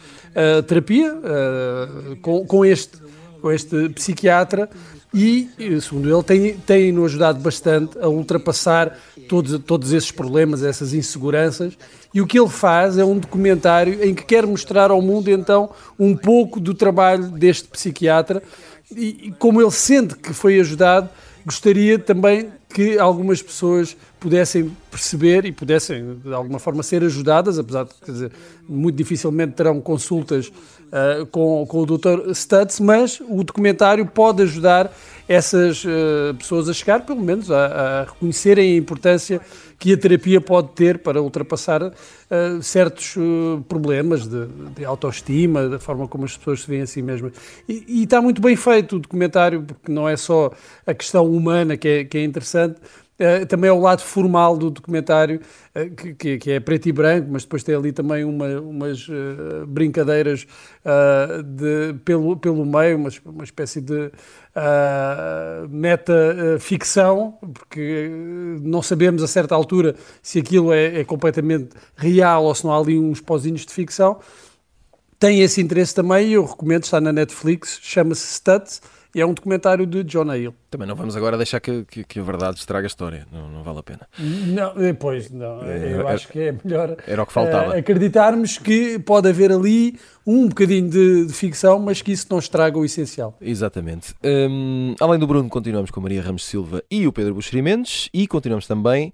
[0.66, 2.98] terapia uh, com, com, este,
[3.40, 4.68] com este psiquiatra
[5.14, 5.48] e,
[5.80, 11.76] segundo ele, tem, tem nos ajudado bastante a ultrapassar todos, todos esses problemas, essas inseguranças.
[12.14, 15.70] E o que ele faz é um documentário em que quer mostrar ao mundo, então,
[15.98, 18.42] um pouco do trabalho deste psiquiatra
[18.90, 21.08] e, e como ele sente que foi ajudado,
[21.44, 27.84] gostaria também que algumas pessoas pudessem perceber e pudessem, de alguma forma, ser ajudadas, apesar
[27.84, 28.32] de, quer dizer,
[28.68, 30.46] muito dificilmente terão consultas
[30.92, 32.32] uh, com, com o Dr.
[32.32, 34.92] Stutz, mas o documentário pode ajudar
[35.28, 39.40] essas uh, pessoas a chegar, pelo menos, a, a, reconhecerem a importância
[39.78, 41.92] que a terapia pode ter para ultrapassar uh,
[42.62, 43.16] certos
[43.68, 47.32] problemas de, de, autoestima, da forma como as pessoas se veem a si mesmas.
[47.68, 50.52] E, e, está muito bem feito o documentário, porque não é só
[50.86, 54.68] a questão humana que é, que é interessante, Uh, também é o lado formal do
[54.68, 55.40] documentário,
[55.76, 59.64] uh, que, que, é preto e branco, mas depois tem ali também uma, umas uh,
[59.66, 60.46] brincadeiras
[61.44, 64.10] de, pelo, pelo meio, uma, uma espécie de
[65.70, 68.10] meta-ficção, porque
[68.60, 72.78] não sabemos a certa altura se aquilo é, é, completamente real ou se não há
[72.78, 74.18] ali uns pozinhos de ficção.
[75.18, 78.82] Tem esse interesse também e eu recomendo, está na Netflix, chama-se Studs
[79.14, 80.54] E é um documentário de John Hill.
[80.70, 83.62] Também não vamos agora deixar que, que, que a verdade estraga a história, não, não
[83.62, 84.08] vale a pena.
[84.18, 85.62] Não, depois, não.
[85.62, 87.74] É, eu acho que é melhor era o que faltava.
[87.74, 92.38] Uh, acreditarmos que pode haver ali um bocadinho de, de, ficção, mas que isso não
[92.38, 93.36] estraga o essencial.
[93.40, 94.14] Exatamente.
[94.24, 98.08] Um, além do Bruno, continuamos com a Maria Ramos Silva e o Pedro Buxeri Mendes
[98.14, 99.12] e continuamos também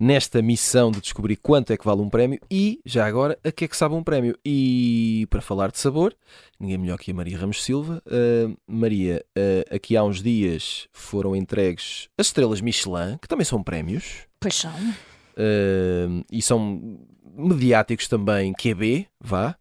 [0.00, 3.66] nesta missão de descobrir quanto é que vale um prémio e, já agora, a que
[3.66, 4.34] é que sabe um prémio.
[4.42, 6.16] E para falar de sabor,
[6.58, 8.02] ninguém melhor que a Maria Ramos Silva.
[8.06, 13.62] Uh, Maria, uh, aqui há uns dias foram entregues as estrelas Michelin, que também são
[13.62, 14.26] prémios.
[14.40, 14.72] Pois são.
[14.72, 16.98] Uh, e são
[17.36, 19.54] mediáticos também, QB, vá.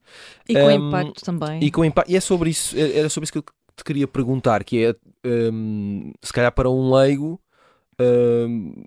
[0.47, 1.61] E com um, impacto também.
[1.61, 4.63] E, com impacto, e é sobre isso, era sobre isso que eu te queria perguntar,
[4.63, 7.39] que é, um, se calhar para um leigo,
[7.99, 8.83] um,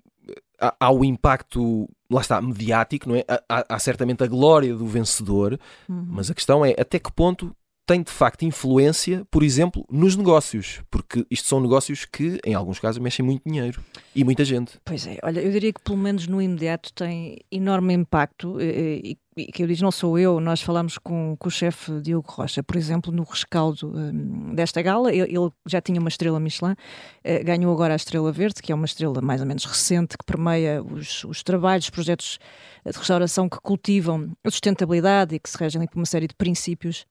[0.63, 3.25] há, há, o impacto, lá está, mediático, não é?
[3.49, 6.05] Há, há certamente a glória do vencedor, uhum.
[6.09, 7.53] mas a questão é até que ponto
[7.85, 12.79] tem de facto influência, por exemplo, nos negócios, porque isto são negócios que, em alguns
[12.79, 13.81] casos, mexem muito dinheiro
[14.15, 14.79] e muita gente.
[14.85, 19.51] Pois é, olha, eu diria que pelo menos no imediato tem enorme impacto e, e
[19.51, 22.77] que eu digo não sou eu, nós falamos com, com o chefe Diogo Rocha, por
[22.77, 27.73] exemplo, no rescaldo um, desta gala, ele, ele, já tinha uma estrela Michelin, uh, ganhou
[27.73, 31.23] agora a estrela verde, que é uma estrela mais ou menos recente, que permeia os,
[31.25, 32.39] os trabalhos, os projetos
[32.85, 37.05] de restauração que cultivam a sustentabilidade e que se regem por uma série de princípios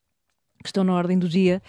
[0.62, 1.62] que estão na ordem do dia.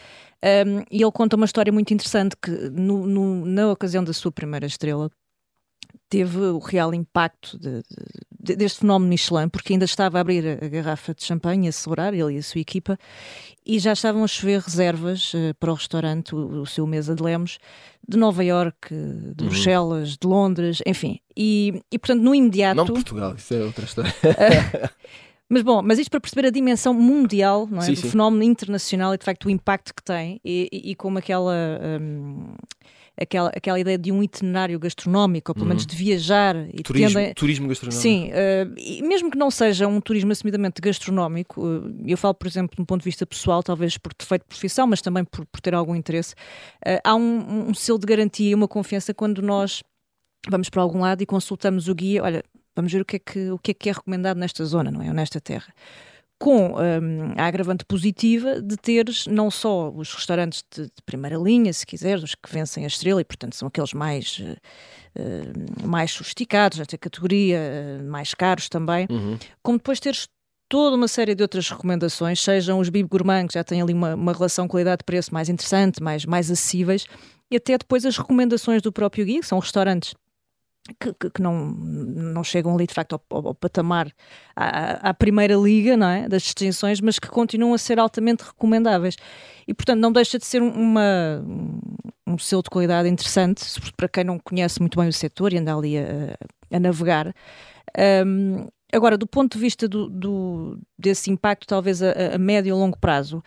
[0.43, 4.32] Um, e ele conta uma história muito interessante que, no, no, na ocasião da sua
[4.32, 5.10] primeira estrela,
[6.10, 7.82] teve o real impacto de,
[8.39, 11.71] de, deste fenómeno Michelin, porque ainda estava a abrir a, a garrafa de champanhe, a
[11.71, 12.97] celebrar, ele e a sua equipa,
[13.65, 17.23] e já estavam a chover reservas uh, para o restaurante, o, o, seu Mesa de
[17.23, 17.58] Lemos,
[18.08, 19.49] de Nova Iorque, de uhum.
[19.49, 21.19] Bruxelas, de Londres, enfim.
[21.36, 22.75] E, e, portanto, no imediato.
[22.75, 24.13] Não Portugal, isso é outra história.
[25.54, 27.86] Mas bom, mas isto para perceber a dimensão mundial não é?
[27.86, 28.10] Sim, do sim.
[28.10, 31.54] fenómeno internacional e de facto o impacto que tem e, e, e como aquela.
[32.02, 32.56] Um,
[33.16, 35.89] aquela, aquela ideia de um itinerário gastronómico, ou pelo menos uhum.
[35.89, 36.56] de viajar.
[36.74, 37.34] E turismo, tendem...
[37.36, 38.02] turismo gastronómico.
[38.02, 42.48] Sim, uh, e mesmo que não seja um turismo assumidamente gastronómico, uh, eu falo, por
[42.48, 45.46] exemplo, de um ponto de vista pessoal, talvez por defeito de profissão, mas também por,
[45.46, 49.44] por ter algum interesse, uh, há um, um selo de garantia e uma confiança quando
[49.44, 49.84] nós
[50.50, 52.44] vamos para algum lado e consultamos o guia, olha,
[52.76, 55.02] Vamos ver o que é que, o que, é, que é recomendado nesta zona, não
[55.02, 55.08] é?
[55.08, 55.74] Ou nesta terra.
[56.40, 61.72] Com um, a agravante positiva de teres não só os restaurantes de, de, primeira linha,
[61.72, 66.80] se quiseres, os que vencem a estrela e, portanto, são aqueles mais, uh, mais sofisticados,
[66.80, 67.60] nesta categoria,
[68.02, 69.38] uh, mais caros também, uhum.
[69.62, 70.28] como depois teres
[70.68, 74.16] toda uma série de outras recomendações, sejam os Bib Gourmand, que já têm ali uma,
[74.16, 77.06] uma relação qualidade-preço mais interessante, mais, mais acessíveis,
[77.52, 80.16] e até depois as recomendações do próprio guia, que são restaurantes
[81.00, 84.12] que, que, que, não, não chegam ali de facto ao, ao, ao patamar
[84.56, 86.28] à, à, primeira liga não é?
[86.28, 89.15] das distinções, mas que continuam a ser altamente recomendáveis.
[89.67, 91.41] E portanto não deixa de ser uma,
[92.28, 93.63] um selo de qualidade interessante
[93.96, 96.38] para quem não conhece muito bem o setor e anda ali a,
[96.72, 97.34] a navegar.
[98.26, 102.74] Um, agora, do ponto de vista do, do desse impacto, talvez a, a médio e
[102.74, 103.41] longo prazo,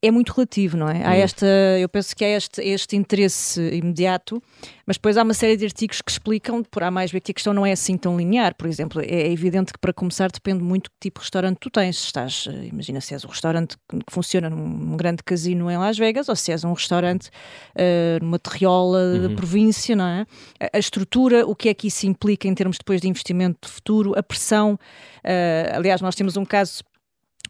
[0.00, 1.04] é muito relativo, não é?
[1.04, 1.14] Há hum.
[1.14, 4.40] esta, eu penso que há este, este interesse imediato,
[4.86, 7.34] mas depois há uma série de artigos que explicam, por A mais B, que a
[7.34, 8.54] questão não é assim tão linear.
[8.54, 11.96] Por exemplo, é evidente que para começar depende muito do tipo de restaurante tu tens.
[11.96, 16.28] Estás, eh, imagina se és um restaurante que funciona num grande casino em Las Vegas
[16.28, 17.28] ou se és um restaurante
[17.74, 19.28] uh, numa terriola uhum.
[19.28, 20.26] da província, não é?
[20.60, 23.68] A, a, estrutura, o que é que isso implica em termos depois de investimento de
[23.68, 24.78] futuro, a pressão.
[25.24, 26.84] Uh, aliás, nós temos um caso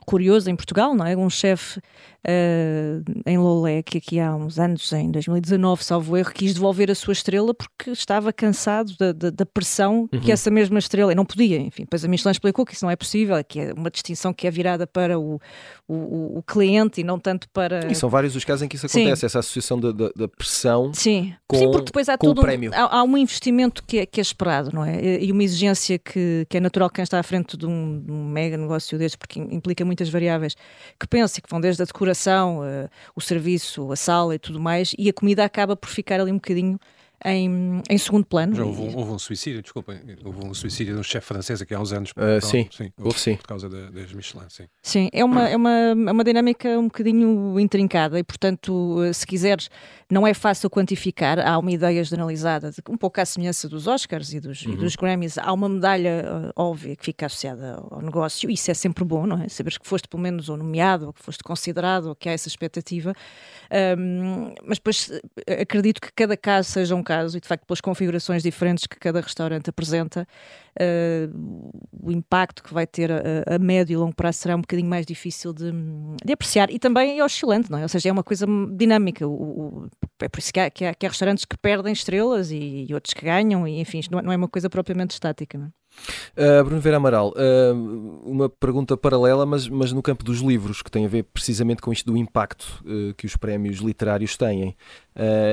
[0.07, 1.17] curioso em Portugal, não é?
[1.17, 6.55] Um chefe uh, em Lolé, que aqui há uns anos, em 2019, salvo erro, quis
[6.55, 10.21] devolver a sua estrela porque estava cansado da, da, da pressão uhum.
[10.21, 12.91] que essa mesma estrela, e não podia, enfim, depois a Michelin explicou que isso não
[12.91, 15.41] é possível, que é uma distinção que é virada para o,
[15.87, 17.91] o, o cliente e não tanto para...
[17.91, 19.27] E são vários os casos em que isso acontece, Sim.
[19.27, 21.35] essa associação da, da, da pressão Sim.
[21.47, 22.71] Com, Sim, porque depois há todo um, prémio.
[22.75, 25.23] Há, há, um investimento que é, que é esperado, não é?
[25.23, 28.29] E uma exigência que, que é natural quem está à frente de um, de um
[28.29, 30.57] mega negócio deste, porque implica muitas variáveis,
[30.99, 34.95] que pensa que vão desde a decoração, uh, o serviço, a sala e tudo mais,
[34.97, 36.79] e a comida acaba por ficar ali um bocadinho
[37.25, 38.55] em, em segundo plano.
[38.55, 41.81] Já houve, houve, um suicídio, desculpa, houve um suicídio de um chefe francês aqui há
[41.81, 42.11] uns anos.
[42.13, 43.37] Uh, sim, sim, houve, sim.
[43.37, 44.65] Por causa das Michelin, sim.
[44.83, 49.69] Sim, é uma, é, uma, é uma dinâmica um bocadinho intrincada e, portanto, se quiseres,
[50.11, 51.39] não é fácil quantificar.
[51.39, 54.73] Há uma ideia generalizada, de, um pouco à semelhança dos Oscars e dos, uhum.
[54.73, 56.25] e dos Grammys, há uma medalha
[56.57, 59.49] uh, óbvia que fica associada ao negócio, e isso é sempre bom, não é?
[59.49, 62.49] Saberes que foste pelo menos ou nomeado, ou que foste considerado, ou que há essa
[62.49, 63.15] expectativa.
[63.99, 65.11] Um, mas depois
[65.61, 69.21] acredito que cada caso seja um caso, e de facto pelas configurações diferentes que cada
[69.21, 70.29] restaurante apresenta,
[70.79, 71.71] uh,
[72.03, 75.07] o impacto que vai ter a, a, médio e longo prazo será um bocadinho mais
[75.07, 75.73] difícil de,
[76.23, 77.83] de, apreciar e também é oscilante, não é?
[77.83, 79.27] Ou seja, é uma coisa dinâmica.
[79.27, 79.89] O, o,
[80.21, 82.95] é por isso que há, que há, que há restaurantes que perdem estrelas e, e,
[82.95, 85.71] outros que ganham, e enfim, não, não é uma coisa propriamente estática, não é?
[86.37, 90.91] Uh, Bruno Vera Amaral, uh, uma pergunta paralela, mas, mas no campo dos livros, que
[90.91, 94.77] tem a ver precisamente com isto do impacto uh, que os prémios literários têm.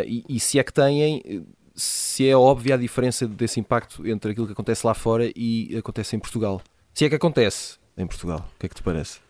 [0.06, 4.46] E, e, se é que têm, se é óbvia a diferença desse impacto entre aquilo
[4.46, 6.62] que acontece lá fora e acontece em Portugal.
[6.94, 9.26] Se é que acontece em Portugal, o que é que te parece?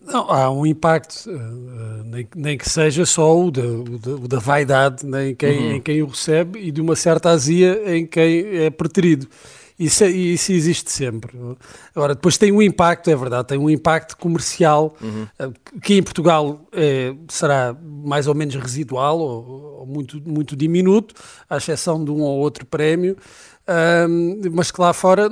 [0.00, 1.30] Não, há um impacto,
[2.06, 5.72] nem, nem que seja só o da, o da vaidade em quem, uhum.
[5.72, 9.28] em quem o recebe e de uma certa azia em quem é preterido.
[9.80, 11.32] Isso, é, isso existe sempre.
[11.96, 15.26] Agora, depois tem um impacto, é verdade, tem um impacto comercial uhum.
[15.38, 15.50] Eh,
[15.82, 21.14] que em Portugal é, será mais ou menos residual ou, ou, muito, muito diminuto,
[21.48, 23.16] à exceção de um ou outro prémio.
[23.70, 25.28] Um, mas que lá fora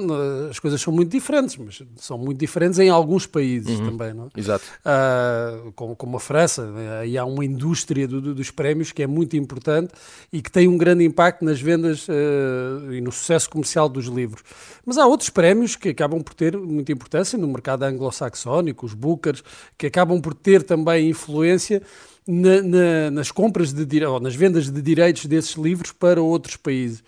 [0.48, 3.86] as coisas são muito diferentes, mas são muito diferentes em alguns países uhum.
[3.86, 4.28] também, não é?
[4.38, 4.64] Exato.
[4.84, 7.00] Uh, como, como, a França, né?
[7.00, 9.92] aí há uma indústria do, do, dos prémios que é muito importante
[10.32, 14.44] e que tem um grande impacto nas vendas uh, e no sucesso comercial dos livros.
[14.86, 19.42] Mas há outros prémios que acabam por ter muita importância no mercado anglo-saxónico, os Bookers,
[19.76, 21.82] que acabam por ter também influência
[22.24, 23.86] na, na, nas compras de
[24.22, 27.02] nas vendas de direitos desses livros para outros países.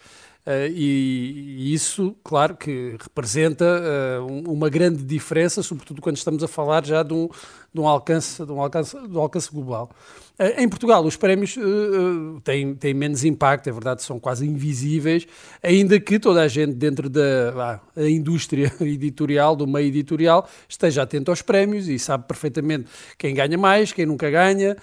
[0.46, 3.64] Uh, e, isso, claro, que representa
[4.22, 7.28] uh, uma grande diferença, sobretudo quando estamos a falar já de um,
[7.74, 9.90] de um, alcance, de um, alcance, de um alcance global.
[10.38, 11.56] Uh, em Portugal, os prémios
[12.42, 15.26] têm, têm menos impacto, é verdade, são quase invisíveis,
[15.62, 21.30] ainda que toda a gente dentro da ah, indústria editorial, do meio editorial, esteja atento
[21.30, 22.86] aos prémios e sabe perfeitamente
[23.18, 24.74] quem ganha mais, quem nunca ganha,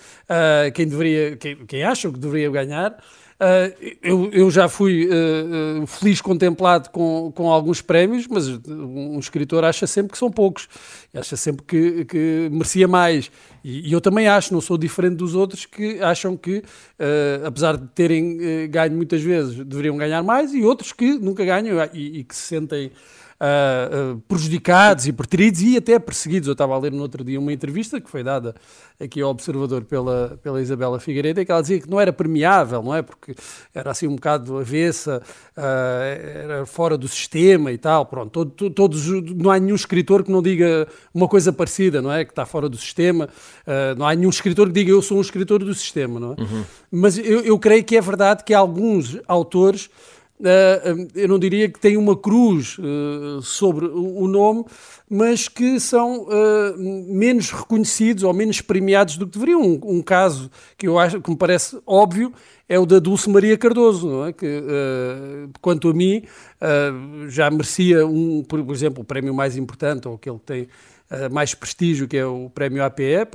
[0.76, 2.96] quem, deveria, quem, quem acha que deveria ganhar.
[3.40, 9.64] Uh, eu, eu, já fui uh, feliz contemplado com, com alguns prémios, mas um escritor
[9.64, 10.68] acha sempre que são poucos,
[11.14, 13.30] acha sempre que, que merecia mais.
[13.64, 16.64] E, e, eu também acho, não sou diferente dos outros que acham que,
[17.46, 22.20] apesar de terem ganho muitas vezes, deveriam ganhar mais, e outros que nunca ganham e,
[22.20, 22.92] e que se sentem
[23.42, 26.48] uh, uh, prejudicados e preteridos e até perseguidos.
[26.48, 28.56] Eu estava a ler no outro dia uma entrevista que foi dada
[29.00, 32.96] aqui ao Observador pela, pela Isabela Figueiredo, que ela dizia que não era premiável, não
[32.96, 33.02] é?
[33.02, 33.36] Porque
[33.74, 35.22] era assim um bocado avessa,
[35.56, 35.62] uh,
[36.44, 38.06] era fora do sistema e tal.
[38.06, 42.26] Pronto, todo, todos, não há nenhum escritor que não diga uma coisa parecida, não é?
[42.26, 43.30] Que está fora do sistema.
[43.98, 46.42] não há nenhum escritor que diga eu sou um escritor do sistema, não é?
[46.42, 46.64] Uhum.
[46.92, 49.90] Mas eu, eu creio que é verdade que alguns autores
[51.16, 54.66] eu não diria que tem uma cruz uh, sobre o nome,
[55.10, 59.80] mas que são uh, menos reconhecidos ou menos premiados do que deveriam.
[59.84, 62.32] Um, caso que eu acho que me parece óbvio
[62.70, 64.34] é o da Dulce Maria Cardoso, é?
[64.34, 64.62] que,
[65.62, 66.24] quanto a mim,
[67.30, 70.68] já merecia, um, por exemplo, o prémio mais importante, ou aquele que tem
[71.32, 73.28] mais prestígio, que é o prémio APE,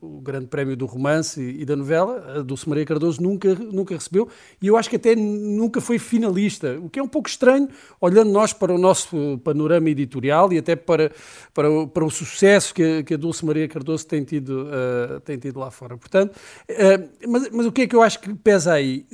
[0.00, 4.28] o grande prémio do romance e, da novela, a Dulce Maria Cardoso nunca, nunca recebeu
[4.60, 7.68] e eu acho que até nunca foi finalista, o que é um pouco estranho,
[8.00, 11.12] olhando nós para o nosso panorama editorial e até para,
[11.54, 15.38] para, o, para o sucesso que, que a Dulce Maria Cardoso tem tido, uh, tem
[15.38, 15.96] tido lá fora.
[15.96, 19.06] Portanto, uh, mas, mas o que é que eu acho que pesa aí?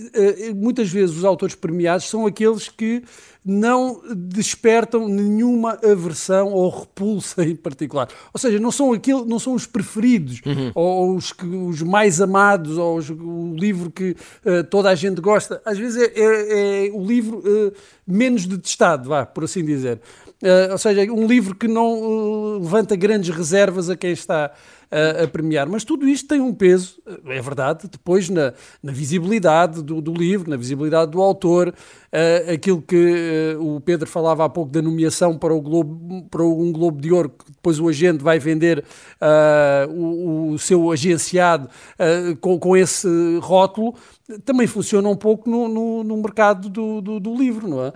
[0.54, 3.02] muitas vezes os autores premiados são aqueles que
[3.44, 8.08] não despertam nenhuma aversão ou repulsa em particular.
[8.32, 10.70] Ou seja, não são, aquele, não são os preferidos, uhum.
[10.74, 11.34] ou os,
[11.68, 15.60] os mais amados, ou os, o livro que uh, toda a gente gosta.
[15.64, 17.72] Às vezes é, é, é o livro uh,
[18.06, 20.00] menos detestado, vá, por assim dizer.
[20.40, 24.52] Uh, ou seja, um livro que não levanta grandes reservas a quem está
[24.92, 25.66] a, a, premiar.
[25.68, 28.52] Mas tudo isto tem um peso, é verdade, depois na,
[28.82, 34.06] na visibilidade do, do, livro, na visibilidade do autor, uh, aquilo que uh, o Pedro
[34.06, 37.80] falava há pouco da nomeação para, o Globo, para um Globo de Ouro, que depois
[37.80, 38.84] o agente vai vender
[39.20, 41.70] uh, o, o, seu agenciado
[42.40, 43.08] com, com esse
[43.40, 43.94] rótulo,
[44.44, 47.92] também funciona um pouco no, no, no mercado do, do, do, livro, não é?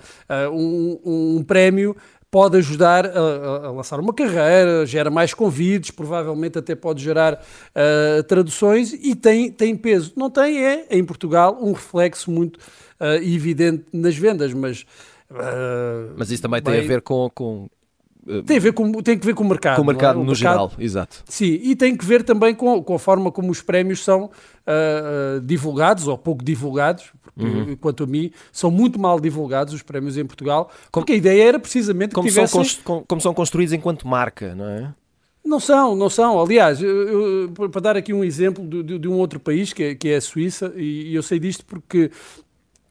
[0.48, 0.98] Um,
[1.38, 1.96] um prémio
[2.37, 8.22] pode ajudar a, a, lançar uma carreira, gera mais convites, provavelmente até pode gerar uh,
[8.25, 10.12] traduções e tem, tem peso.
[10.14, 14.83] Não tem, é, em Portugal, um reflexo muito uh, evidente nas vendas, mas...
[15.31, 17.70] Uh, mas isso também bem, tem a ver com, com
[18.44, 19.76] tem, a ver com, tem que ver com o mercado.
[19.76, 20.22] Com o mercado é?
[20.22, 21.22] o no mercado, geral, exato.
[21.26, 25.40] Sim, e tem que ver também com, com a forma como os prémios são uh,
[25.42, 27.76] divulgados ou pouco divulgados, porque, uhum.
[27.76, 31.58] quanto a mim, são muito mal divulgados os prémios em Portugal, porque a ideia era
[31.58, 32.64] precisamente como que tivessem...
[32.64, 34.92] São como são construídos enquanto marca, não é?
[35.44, 36.40] Não são, não são.
[36.40, 39.82] Aliás, eu, eu, para dar aqui um exemplo de, de, de, um outro país, que
[39.84, 42.10] é, que é a Suíça, e, e eu sei disto porque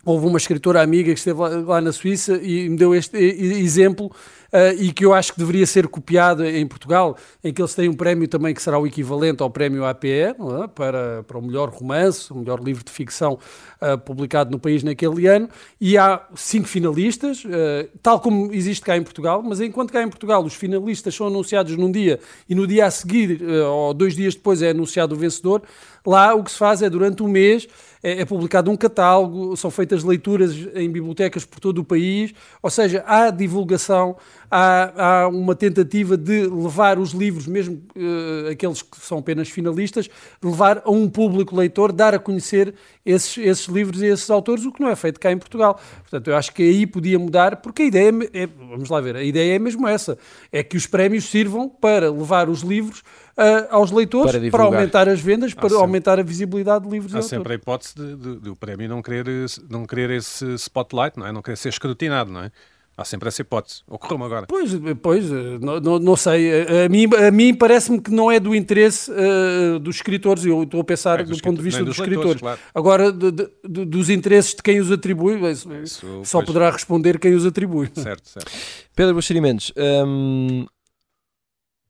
[0.06, 4.12] houve uma escritora amiga que esteve lá, lá na Suíça e me deu este exemplo
[4.56, 7.90] uh, e que eu acho que deveria ser copiado em Portugal, em que eles têm
[7.90, 10.34] um prémio também que será o equivalente ao prémio APE é?
[10.74, 13.38] para, para o melhor romance, o melhor livro de ficção
[13.82, 18.96] uh, publicado no país naquele ano, e há cinco finalistas, uh, tal como existe cá
[18.96, 22.66] em Portugal, mas enquanto cá em Portugal os finalistas são anunciados num dia e no
[22.66, 25.64] dia a seguir, ou dois dias depois, é anunciado o vencedor,
[26.06, 27.68] lá o que se faz é durante um mês
[28.06, 32.70] é, é, publicado um catálogo, são feitas leituras em bibliotecas por todo o país, ou
[32.70, 34.16] seja, há divulgação,
[34.56, 40.10] há, há uma tentativa de levar os livros, mesmo uh, aqueles que são apenas finalistas,
[40.42, 42.74] levar a um público leitor, dar a conhecer
[43.06, 45.78] esses, esses livros e esses autores, o que não é feito cá em Portugal.
[46.02, 49.18] Portanto, eu acho que aí podia mudar, porque a ideia é, é vamos lá ver,
[49.18, 50.18] a ideia é mesmo essa,
[50.52, 55.10] é que os prémios sirvam para levar os livros uh, aos leitores para, para, aumentar
[55.10, 58.16] as vendas, para sempre, aumentar a visibilidade de livros Há e sempre a hipótese de,
[58.16, 59.26] de, de, o prémio não querer,
[59.70, 61.32] não querer esse spotlight, não é?
[61.34, 62.52] Não querer ser escrutinado, não é?
[62.98, 63.82] Há sempre essa hipótese.
[63.88, 64.48] Ocorreu-me agora.
[64.48, 65.30] Pois, pois
[65.60, 66.50] não, não, não sei.
[66.86, 70.46] A mim, a mim parece-me que não é do interesse uh, dos escritores.
[70.46, 72.40] Eu estou a pensar é, do, ponto de vista dos, dos escritores.
[72.40, 72.60] Claro.
[72.74, 76.48] Agora, de, de, dos interesses de quem os atribui, isso, isso, só pois.
[76.48, 77.90] poderá responder quem os atribui.
[77.94, 78.52] Certo, certo.
[78.96, 80.66] Pedro Bacharimentos, hum,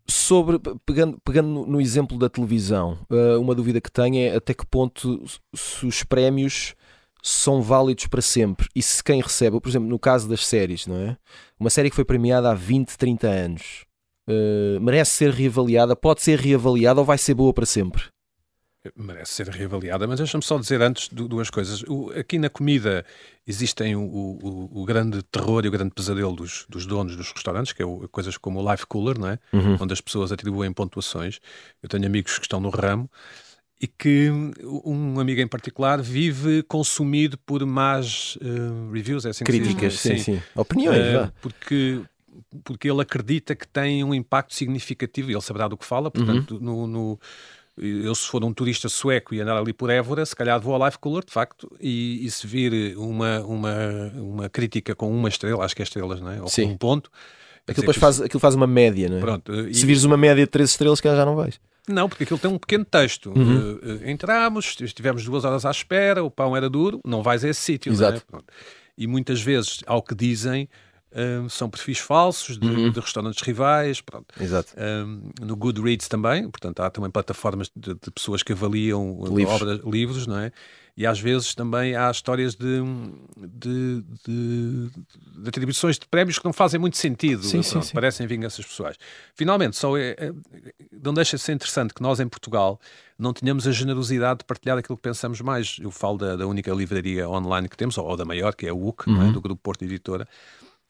[0.08, 4.66] sobre, pegando, pegando no exemplo da televisão, uh, uma dúvida que tenho é até que
[4.66, 6.74] ponto se os prémios
[7.28, 10.96] são válidos para sempre e se quem recebe, por exemplo, no caso das séries, não
[10.96, 11.18] é?
[11.60, 13.86] Uma série que foi premiada há 20, 30 anos
[14.30, 18.04] uh, merece ser reavaliada, pode ser reavaliada ou vai ser boa para sempre?
[18.96, 21.82] merece ser reavaliada, mas deixa-me só dizer antes duas coisas.
[21.88, 23.04] O, aqui na comida
[23.48, 27.74] existem o, o, o, grande terror e o grande pesadelo dos, dos donos dos restaurantes,
[27.74, 29.40] que é coisas como o life cooler, não é?
[29.52, 29.78] Uhum.
[29.82, 31.40] onde as pessoas atribuem pontuações.
[31.82, 33.10] Eu tenho amigos que estão no ramo
[33.82, 34.30] e que
[34.64, 40.36] um amigo em particular vive consumido por más uh, reviews, é assim Críticas, sim, sim,
[40.36, 40.42] sim.
[40.56, 42.02] Opiniões, uh, porque
[42.64, 46.56] porque ele acredita que tem um impacto significativo, e ele saberá do que fala, portanto,
[46.56, 46.62] uhum.
[46.62, 47.20] no, no
[47.78, 50.86] eu se for um turista sueco e andar ali por Évora, se calhar vou ao
[50.86, 55.66] Life Color, de facto, e, e, se vir uma, uma, uma crítica com uma estrela,
[55.66, 56.42] acho que é estrelas, não é?
[56.42, 56.68] Ou Sim.
[56.68, 57.12] com um ponto...
[57.68, 59.20] Aquilo depois faz, aquilo faz uma média, não é?
[59.20, 59.86] Pronto, se e...
[59.88, 61.60] vires uma média de três estrelas, que já não vais.
[61.88, 63.32] Não, porque aquilo tem um pequeno texto.
[63.36, 63.74] Uhum.
[63.76, 67.62] Uh, entramos, estivemos duas horas à espera, o pão era duro, não vais a esse
[67.62, 67.92] sítio.
[67.92, 68.24] Exato.
[68.34, 68.40] É?
[68.98, 70.68] E muitas vezes, ao que dizem,
[71.14, 72.90] um, são perfis falsos de, uhum.
[72.90, 74.02] de, restaurantes rivais.
[74.02, 74.28] Pronto.
[74.40, 74.74] Exato.
[74.78, 79.62] Um, no Goodreads também, portanto, há também plataformas de, de pessoas que avaliam livros.
[79.62, 80.52] obras, livros, não é?
[80.98, 82.82] E às vezes também há histórias de,
[83.38, 84.90] de, de,
[85.42, 87.94] de atribuições de prémios que não fazem muito sentido, sim, pronto, sim, sim.
[87.94, 88.96] parecem vinganças pessoais.
[89.34, 90.32] Finalmente, só é, é,
[91.04, 92.80] não deixa de ser interessante que nós em Portugal
[93.20, 95.78] não tenhamos a generosidade de partilhar aquilo que pensamos mais.
[95.82, 98.72] Eu falo da, da única livraria online que temos, ou, ou da maior, que é
[98.72, 99.12] o UC, é?
[99.12, 99.30] uhum.
[99.30, 99.32] é?
[99.34, 100.26] do Grupo Porto Editora,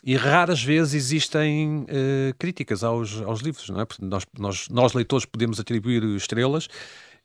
[0.04, 3.86] e raras vezes existem uh, críticas aos, aos livros, não é?
[3.86, 6.68] Porque nós, nós, nós, leitores, podemos atribuir estrelas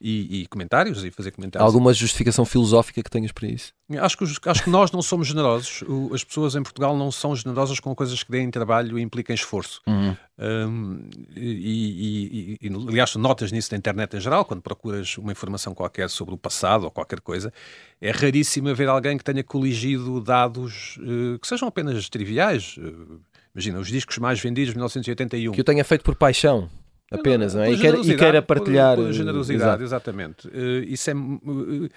[0.00, 1.66] e, e, comentários e fazer comentários.
[1.66, 3.72] Alguma justificação filosófica que tenhas para isso?
[3.98, 5.82] Acho que, acho que nós não somos generosos.
[5.82, 9.34] O, as pessoas em Portugal não são generosas com coisas que deem trabalho e impliquem
[9.34, 9.82] esforço.
[9.86, 10.16] Uhum.
[10.38, 15.74] Um, e, e, e, aliás, notas nisso na internet em geral, quando procuras uma informação
[15.74, 17.52] qualquer sobre o passado ou qualquer coisa,
[18.00, 22.76] é raríssimo haver alguém que tenha coligido dados uh, que sejam apenas triviais.
[22.78, 23.20] Uh,
[23.54, 25.52] imagina, os discos mais vendidos de 1981.
[25.52, 26.70] Que eu tenha feito por paixão
[27.10, 27.72] apenas, não, é?
[27.72, 28.96] E, quer, e queira partilhar.
[28.96, 30.46] Por, por generosidade, exatamente.
[30.48, 31.88] Uh, isso é, uh,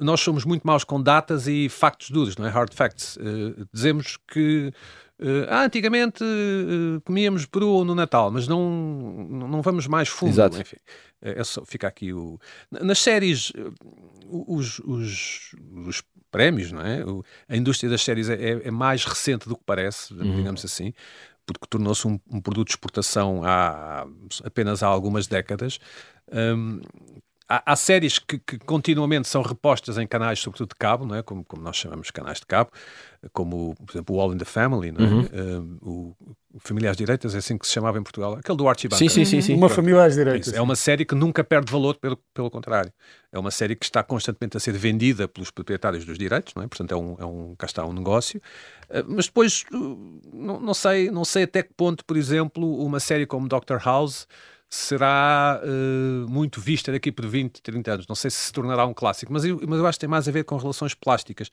[0.00, 2.48] nós somos muito maus com datas e factos duros, não é?
[2.48, 3.16] Hard facts.
[3.16, 4.72] Uh, dizemos que
[5.48, 6.24] ah, antigamente
[7.04, 10.30] comíamos peru no Natal, mas não, não vamos mais fundo.
[10.30, 10.60] Exato.
[10.60, 10.78] Enfim,
[11.20, 12.40] é, é só, fica aqui o.
[12.72, 13.52] Nas séries,
[14.28, 15.54] os, os,
[15.86, 17.04] os prémios, não é?
[17.48, 20.36] A indústria das séries é, é, é mais recente do que parece, uhum.
[20.36, 20.92] digamos assim
[21.46, 24.06] porque tornou-se um, um, produto de exportação há
[24.44, 25.78] apenas há algumas décadas.
[26.32, 26.80] Um,
[27.52, 31.22] há, há, séries que, que, continuamente são repostas em canais, sobretudo de cabo, não é?
[31.22, 32.70] como, como nós chamamos de canais de cabo,
[33.32, 35.08] como, por exemplo, o All in the Family, não é?
[35.08, 35.78] Uhum.
[35.82, 36.16] Um, o,
[36.58, 39.24] Família às Direitas, é assim que se chamava em Portugal, aquele do Archie Sim, sim,
[39.24, 39.54] sim, sim.
[39.54, 40.52] Uma Família às Direitas.
[40.52, 42.92] É uma série que nunca perde valor, pelo, pelo contrário.
[43.32, 46.66] É uma série que está constantemente a ser vendida pelos proprietários dos direitos, não é?
[46.66, 48.38] Portanto, é um, é um, cá está um negócio.
[48.90, 53.00] Uh, mas depois, uh, não, não, sei, não sei até que ponto, por exemplo, uma
[53.00, 54.26] série como Doctor House
[54.74, 58.06] será uh, muito vista daqui por 20, 30 anos.
[58.06, 60.26] Não sei se se tornará um clássico, mas eu, mas eu acho que tem mais
[60.26, 61.50] a ver com relações plásticas.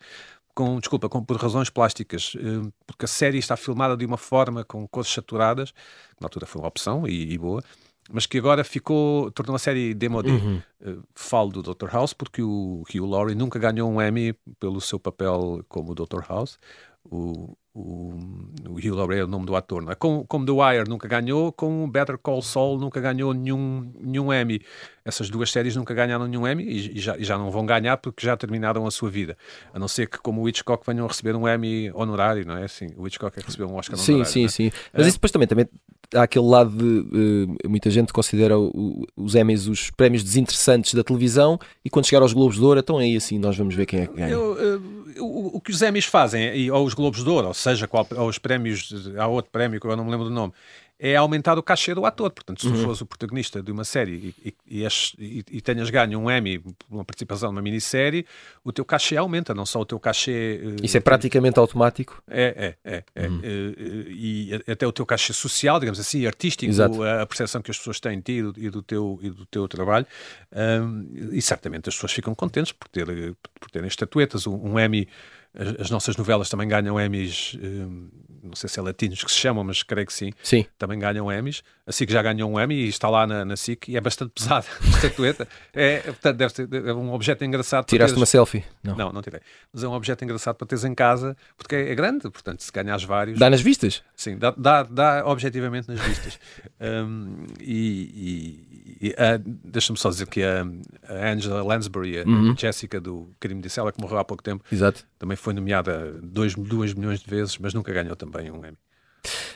[0.56, 4.64] Com, desculpa, com, por razões plásticas, uh, porque a série está filmada de uma forma
[4.64, 7.62] com cores saturadas, que na altura foi uma opção e, e boa,
[8.10, 10.30] mas que agora ficou, tornou a série demodé.
[10.32, 10.62] Uhum.
[10.82, 11.90] Uh, falo do Dr.
[11.92, 16.22] House porque o Hugh Laurie nunca ganhou um Emmy pelo seu papel como Dr.
[16.26, 16.58] House.
[17.04, 19.96] O, o, o Laurie é o nome do ator, não é?
[19.96, 24.62] Como, como The Wire nunca ganhou, como Better Call Saul nunca ganhou nenhum, nenhum Emmy.
[25.04, 27.98] Essas duas séries nunca ganharam nenhum Emmy e, e, já, e já não vão ganhar
[27.98, 29.38] porque já terminaram a sua vida.
[29.74, 32.66] A não ser que, como o Hitchcock, venham a receber um Emmy honorário, não é?
[32.66, 34.32] Assim, o Hitchcock é receber um Oscar sim, honorário.
[34.34, 34.48] Sim, é?
[34.48, 34.78] sim, sim.
[34.94, 35.68] Mas isso depois também, também
[36.14, 41.04] há aquele lado de uh, muita gente considera o- os Emmys os prémios desinteressantes da
[41.04, 44.02] televisão e quando chegar aos Globos de Ouro, então aí assim nós vamos ver quem
[44.02, 44.32] é que ganha.
[44.32, 47.54] Eu, eh, o, o que os Emmys fazem, e, ou os Globos de Ouro, ou
[47.54, 50.54] seja, qual, ou os prémios, há outro prémio que eu não me lembro do nome,
[51.00, 52.30] é aumentar o cachê do ator.
[52.32, 52.74] Portanto, se Uhum.
[52.74, 54.86] tu fores o protagonista de uma série e, e,
[55.18, 58.26] e, e- tenhas ganho um Emmy por uma participação numa minissérie,
[58.64, 60.60] o teu cachê aumenta, não só o teu cachê.
[60.62, 62.22] eh, Isso é praticamente automático.
[62.28, 63.04] É, é, é.
[63.16, 63.28] é.
[63.30, 63.40] Uhum.
[63.42, 63.48] Eh,
[63.78, 67.02] eh, e até o teu cachê social, digamos assim, artístico, Exato.
[67.02, 70.06] a, percepção que as pessoas têm de ti e do, teu, e do teu trabalho.
[70.52, 74.46] Ahm, e certamente as pessoas ficam contentes por, ter, eh, por terem estatuetas.
[74.48, 75.08] Um, um Emmy,
[75.54, 78.08] as, as nossas novelas também ganham Emmys, ahm,
[78.44, 80.66] não sei se é latinos que se chamam, mas creio que sim Sim.
[80.78, 81.64] também ganham Emmys.
[81.90, 84.30] A SIC já ganhou um Emmy e está lá na, na SIC e é bastante
[84.38, 85.48] pesada a estatueta.
[85.74, 87.86] É, portanto, deve ser é um objeto engraçado.
[87.88, 88.64] Tiraste teres- uma selfie?
[88.84, 88.96] Não.
[88.96, 89.40] Não, não tirei.
[89.74, 92.72] Mas é um objeto engraçado para teres em casa, porque é, é grande, portanto, se
[92.72, 93.40] ganhas vários.
[93.40, 94.04] Dá nas vistas?
[94.16, 96.40] Sim, dá, dá, dá objetivamente nas vistas.
[96.82, 98.64] Um, e
[99.02, 100.66] e- e, ah, deixa-me só dizer que a,
[101.08, 102.56] a Angela Lansbury, a Uhum.
[102.58, 105.06] Jessica do Crime de Cela, que morreu há pouco tempo, Exato.
[105.18, 108.78] também foi nomeada 2 milhões de vezes, mas nunca ganhou também um Emmy.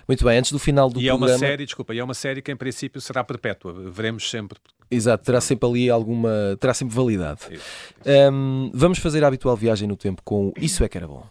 [0.08, 1.34] Muito bem, antes do final do e é programa.
[1.34, 3.74] uma série, desculpa, e é uma série que em princípio será perpétua.
[3.90, 4.60] Veremos sempre.
[4.92, 6.30] Exato, terá sempre ali alguma.
[6.60, 7.40] terá sempre validade.
[7.50, 7.64] Isso.
[8.06, 11.24] Ahm, vamos fazer a habitual viagem no tempo com Isso é que era bom.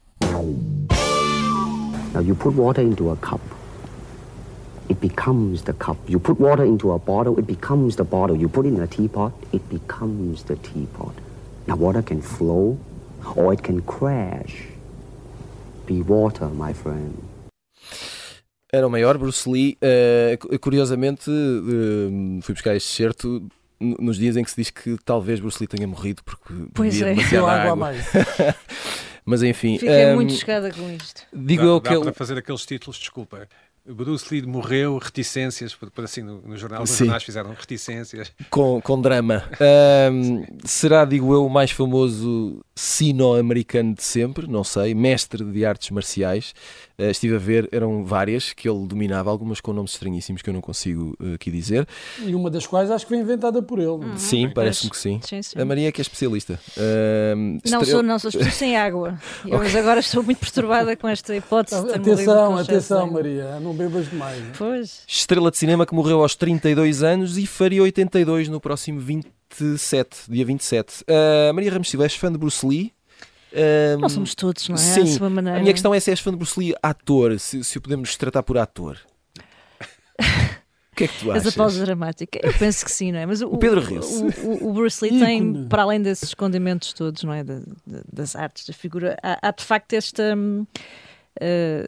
[2.15, 3.41] Now you put water into a cup.
[4.91, 5.97] It becomes the cup.
[6.09, 8.37] You put water into a bottle, it becomes the bottle.
[8.37, 11.15] You put it in a teapot, it becomes the teapot.
[11.67, 12.77] Now water can flow
[13.37, 14.67] or it can crash.
[15.87, 17.17] Be water, my friend.
[18.75, 19.77] Era o maior, Bruce Lee.
[20.41, 23.47] cu- curiosamente, eh, fui buscar este certo
[23.79, 27.13] nos dias em que se diz que talvez Bruce Lee tenha morrido porque Pois bebia
[27.13, 27.15] é.
[27.17, 28.01] demasiada água água.
[29.27, 31.23] Mas enfim, Fiquei ahm, muito chocada com isto.
[31.33, 32.13] digo dá, eu dá que para ele.
[32.15, 33.47] fazer aqueles títulos, desculpa.
[33.85, 38.33] Bruce Lee morreu, reticências, por, assim no, no jornal, os jornais fizeram reticências.
[38.49, 39.43] com, com drama.
[39.61, 45.91] Ahm, será, digo eu, o mais famoso sino-americano de sempre, não sei, mestre de artes
[45.91, 46.55] marciais.
[47.07, 50.55] Ah, estive a ver, eram várias que ele dominava, algumas com nomes estranhíssimos que eu
[50.55, 51.87] não consigo eh, aqui dizer.
[52.25, 54.05] E uma das quais acho que foi inventada por ele.
[54.15, 54.17] é?
[54.17, 55.21] Sim, parece-me que sim.
[55.23, 55.59] Sim, sim.
[55.61, 56.61] A Maria é que é especialista.
[56.79, 59.19] Ahm, Não estrela- sou, não sou especialista sem água.
[59.47, 61.83] Eu, Mas agora estou muito perturbada com esta hipótese.
[61.85, 63.11] de Atenção, atenção.
[63.11, 64.39] Maria, não bebas demais.
[64.41, 64.53] não é?
[64.57, 65.03] Pois.
[65.07, 70.45] Estrela de cinema que morreu aos 32 anos e faria 82 no próximo 27, dia
[70.45, 71.05] 27.
[71.09, 72.93] Ah, Maria Ramos Silva, és fã de Bruce Lee?
[73.55, 74.79] Ah, Não somos todos, não é?
[74.79, 75.59] Sim, À sua maneira.
[75.59, 78.17] a minha questão é se és fã de Bruce Lee ator, se, se o podemos
[78.17, 78.99] tratar por ator.
[80.93, 81.55] O que é que tu Essa achas?
[81.55, 82.39] pausa dramática.
[82.43, 83.25] Eu penso que sim, não é?
[83.25, 84.23] Mas o, O Pedro o- riu-se.
[84.45, 87.43] O, o- Bruce Lee tem, para além desses escondimentos todos, não é?
[87.43, 90.35] Da- da- das artes, da figura, há, há de facto esta.
[90.37, 90.67] hum,
[91.41, 91.87] eh,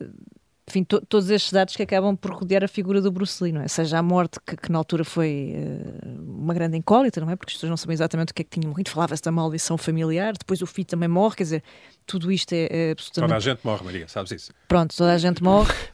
[0.69, 3.61] enfim, to- todos estes dados que acabam por rodear a figura do Bruce Lee, não
[3.61, 3.69] é?
[3.69, 7.37] Seja a morte, que, que na altura foi eh, uma grande incógnita, não é?
[7.37, 9.77] Porque as pessoas não sabiam exatamente o que é que tinha morrido, falava-se da maldição
[9.77, 11.63] familiar, depois o filho também morre, quer dizer,
[12.07, 14.53] tudo isto é, é absolutamente Toda a gente morre, Maria, sabes isso?
[14.67, 15.73] pronto, toda a gente morre,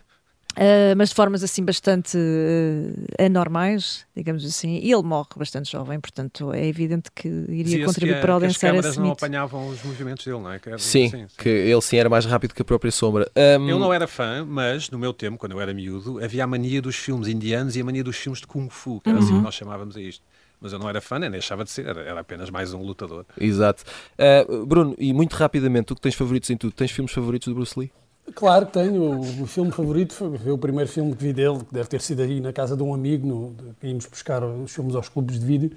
[0.56, 5.98] eh, mas de formas assim bastante eh, anormais, digamos assim, e ele morre bastante jovem,
[6.00, 9.06] portanto é evidente que iria contribuir que, para a- que as audensar câmaras esse não
[9.08, 9.24] mito.
[9.24, 10.58] apanhavam os movimentos dele, não é?
[10.58, 13.30] Que era- Sim, que ele sim era mais rápido que a própria sombra.
[13.36, 16.46] Ahm, Eu não era fã, mas no meu tempo, quando eu era miúdo, havia a
[16.46, 19.24] mania dos filmes indianos e a mania dos filmes de Kung Fu, que era Uhum.
[19.24, 20.24] assim que nós chamávamos a isto.
[20.60, 23.24] Mas eu não era fã, nem deixava de ser, era, apenas mais um lutador.
[23.40, 23.82] Exato.
[24.18, 27.54] Ah, Bruno, e muito rapidamente, tu que tens favoritos em tudo, tens filmes favoritos do
[27.54, 27.90] Bruce Lee?
[28.34, 29.02] Claro que tenho.
[29.02, 32.00] O, o filme favorito foi, foi o primeiro filme que vi dele, que deve ter
[32.00, 35.38] sido aí na casa de um amigo, no, que íamos buscar os filmes aos clubes
[35.40, 35.72] de vídeo.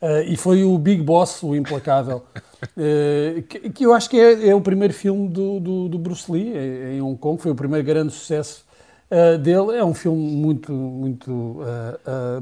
[0.00, 2.22] eh, e foi o Big Boss, o Implacável,
[2.76, 6.30] eh, que, que eu acho que é, é o primeiro filme do, do, do Bruce
[6.30, 8.64] Lee em, em Hong Kong, foi o primeiro grande sucesso
[9.10, 9.76] eh, dele.
[9.76, 11.58] É um filme muito, muito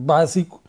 [0.00, 0.62] básico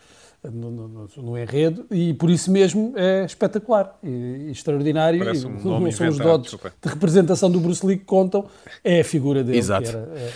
[0.52, 4.08] no, no- no- enredo e por isso mesmo é espetacular e,
[4.48, 5.20] e extraordinário.
[5.20, 6.76] Parece E um não nome são os dotes desculpa.
[6.82, 8.46] de representação do Bruce Lee que contam,
[8.84, 9.58] é a figura dele.
[9.58, 9.84] Exato.
[9.90, 10.32] Que era, é,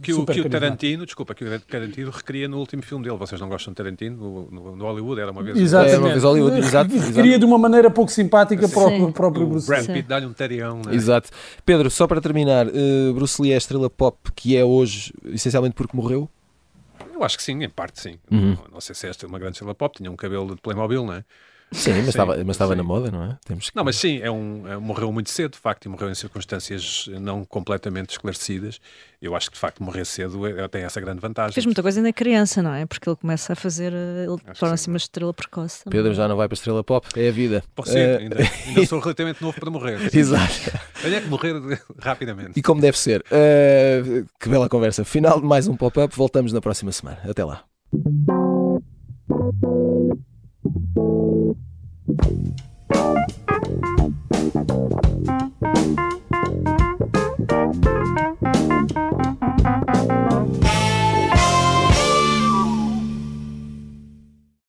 [0.00, 0.48] Que o, que o.
[0.48, 3.18] Tarantino, desculpa, que o Tarantino recria no último filme dele.
[3.18, 4.16] Vocês não gostam de Tarantino?
[4.16, 5.58] No, no- no Hollywood era uma vez.
[5.58, 5.94] Exatamente.
[5.94, 6.90] É, uma vez Hollywood, exato.
[7.12, 9.86] Queria de uma maneira pouco simpática para o próprio O Bruce Brad Lee.
[9.88, 9.92] Sim.
[9.92, 10.80] Pitt dá-lhe um tarião.
[10.84, 10.94] não é?
[10.94, 11.28] Exato.
[11.66, 15.74] Pedro, só para terminar, eh, Bruce Lee é a estrela pop que é hoje, essencialmente
[15.74, 16.30] porque morreu?
[17.14, 18.18] Eu acho que sim, em parte sim.
[18.30, 18.54] Uhum.
[18.54, 21.06] Não, não sei se esta é uma grande estrela pop, tinha um cabelo de Playmobil,
[21.06, 21.24] não é?
[21.72, 22.76] Sim, mas Sim, estava, mas estava sim.
[22.76, 23.36] na moda, não é?
[23.44, 23.76] Temos que...
[23.76, 27.08] Não, mas sim, é um, é- morreu muito cedo, de facto, e morreu em circunstâncias
[27.20, 28.80] não completamente esclarecidas.
[29.20, 31.52] Eu acho que, de facto, morrer cedo é- tem essa grande vantagem.
[31.52, 32.86] Fez muita coisa ainda criança, não é?
[32.86, 34.90] Porque ele começa a fazer, eh, ele torna-se sim.
[34.90, 35.82] uma estrela precoce.
[35.82, 35.98] também.
[35.98, 37.64] Pedro já não vai para a estrela pop, é a vida.
[37.74, 38.36] Pode ser, Eh, ainda,
[38.68, 39.98] ainda sou relativamente novo para morrer.
[40.14, 40.52] Exato.
[41.02, 41.54] Tenho é que morrer
[41.98, 42.52] rapidamente.
[42.56, 43.22] E como deve ser.
[43.22, 45.04] Uh, que bela conversa.
[45.04, 46.14] Final de mais um pop-up.
[46.16, 47.18] Voltamos na próxima semana.
[47.28, 47.64] Até lá.
[50.64, 50.96] Thank
[58.96, 59.13] you.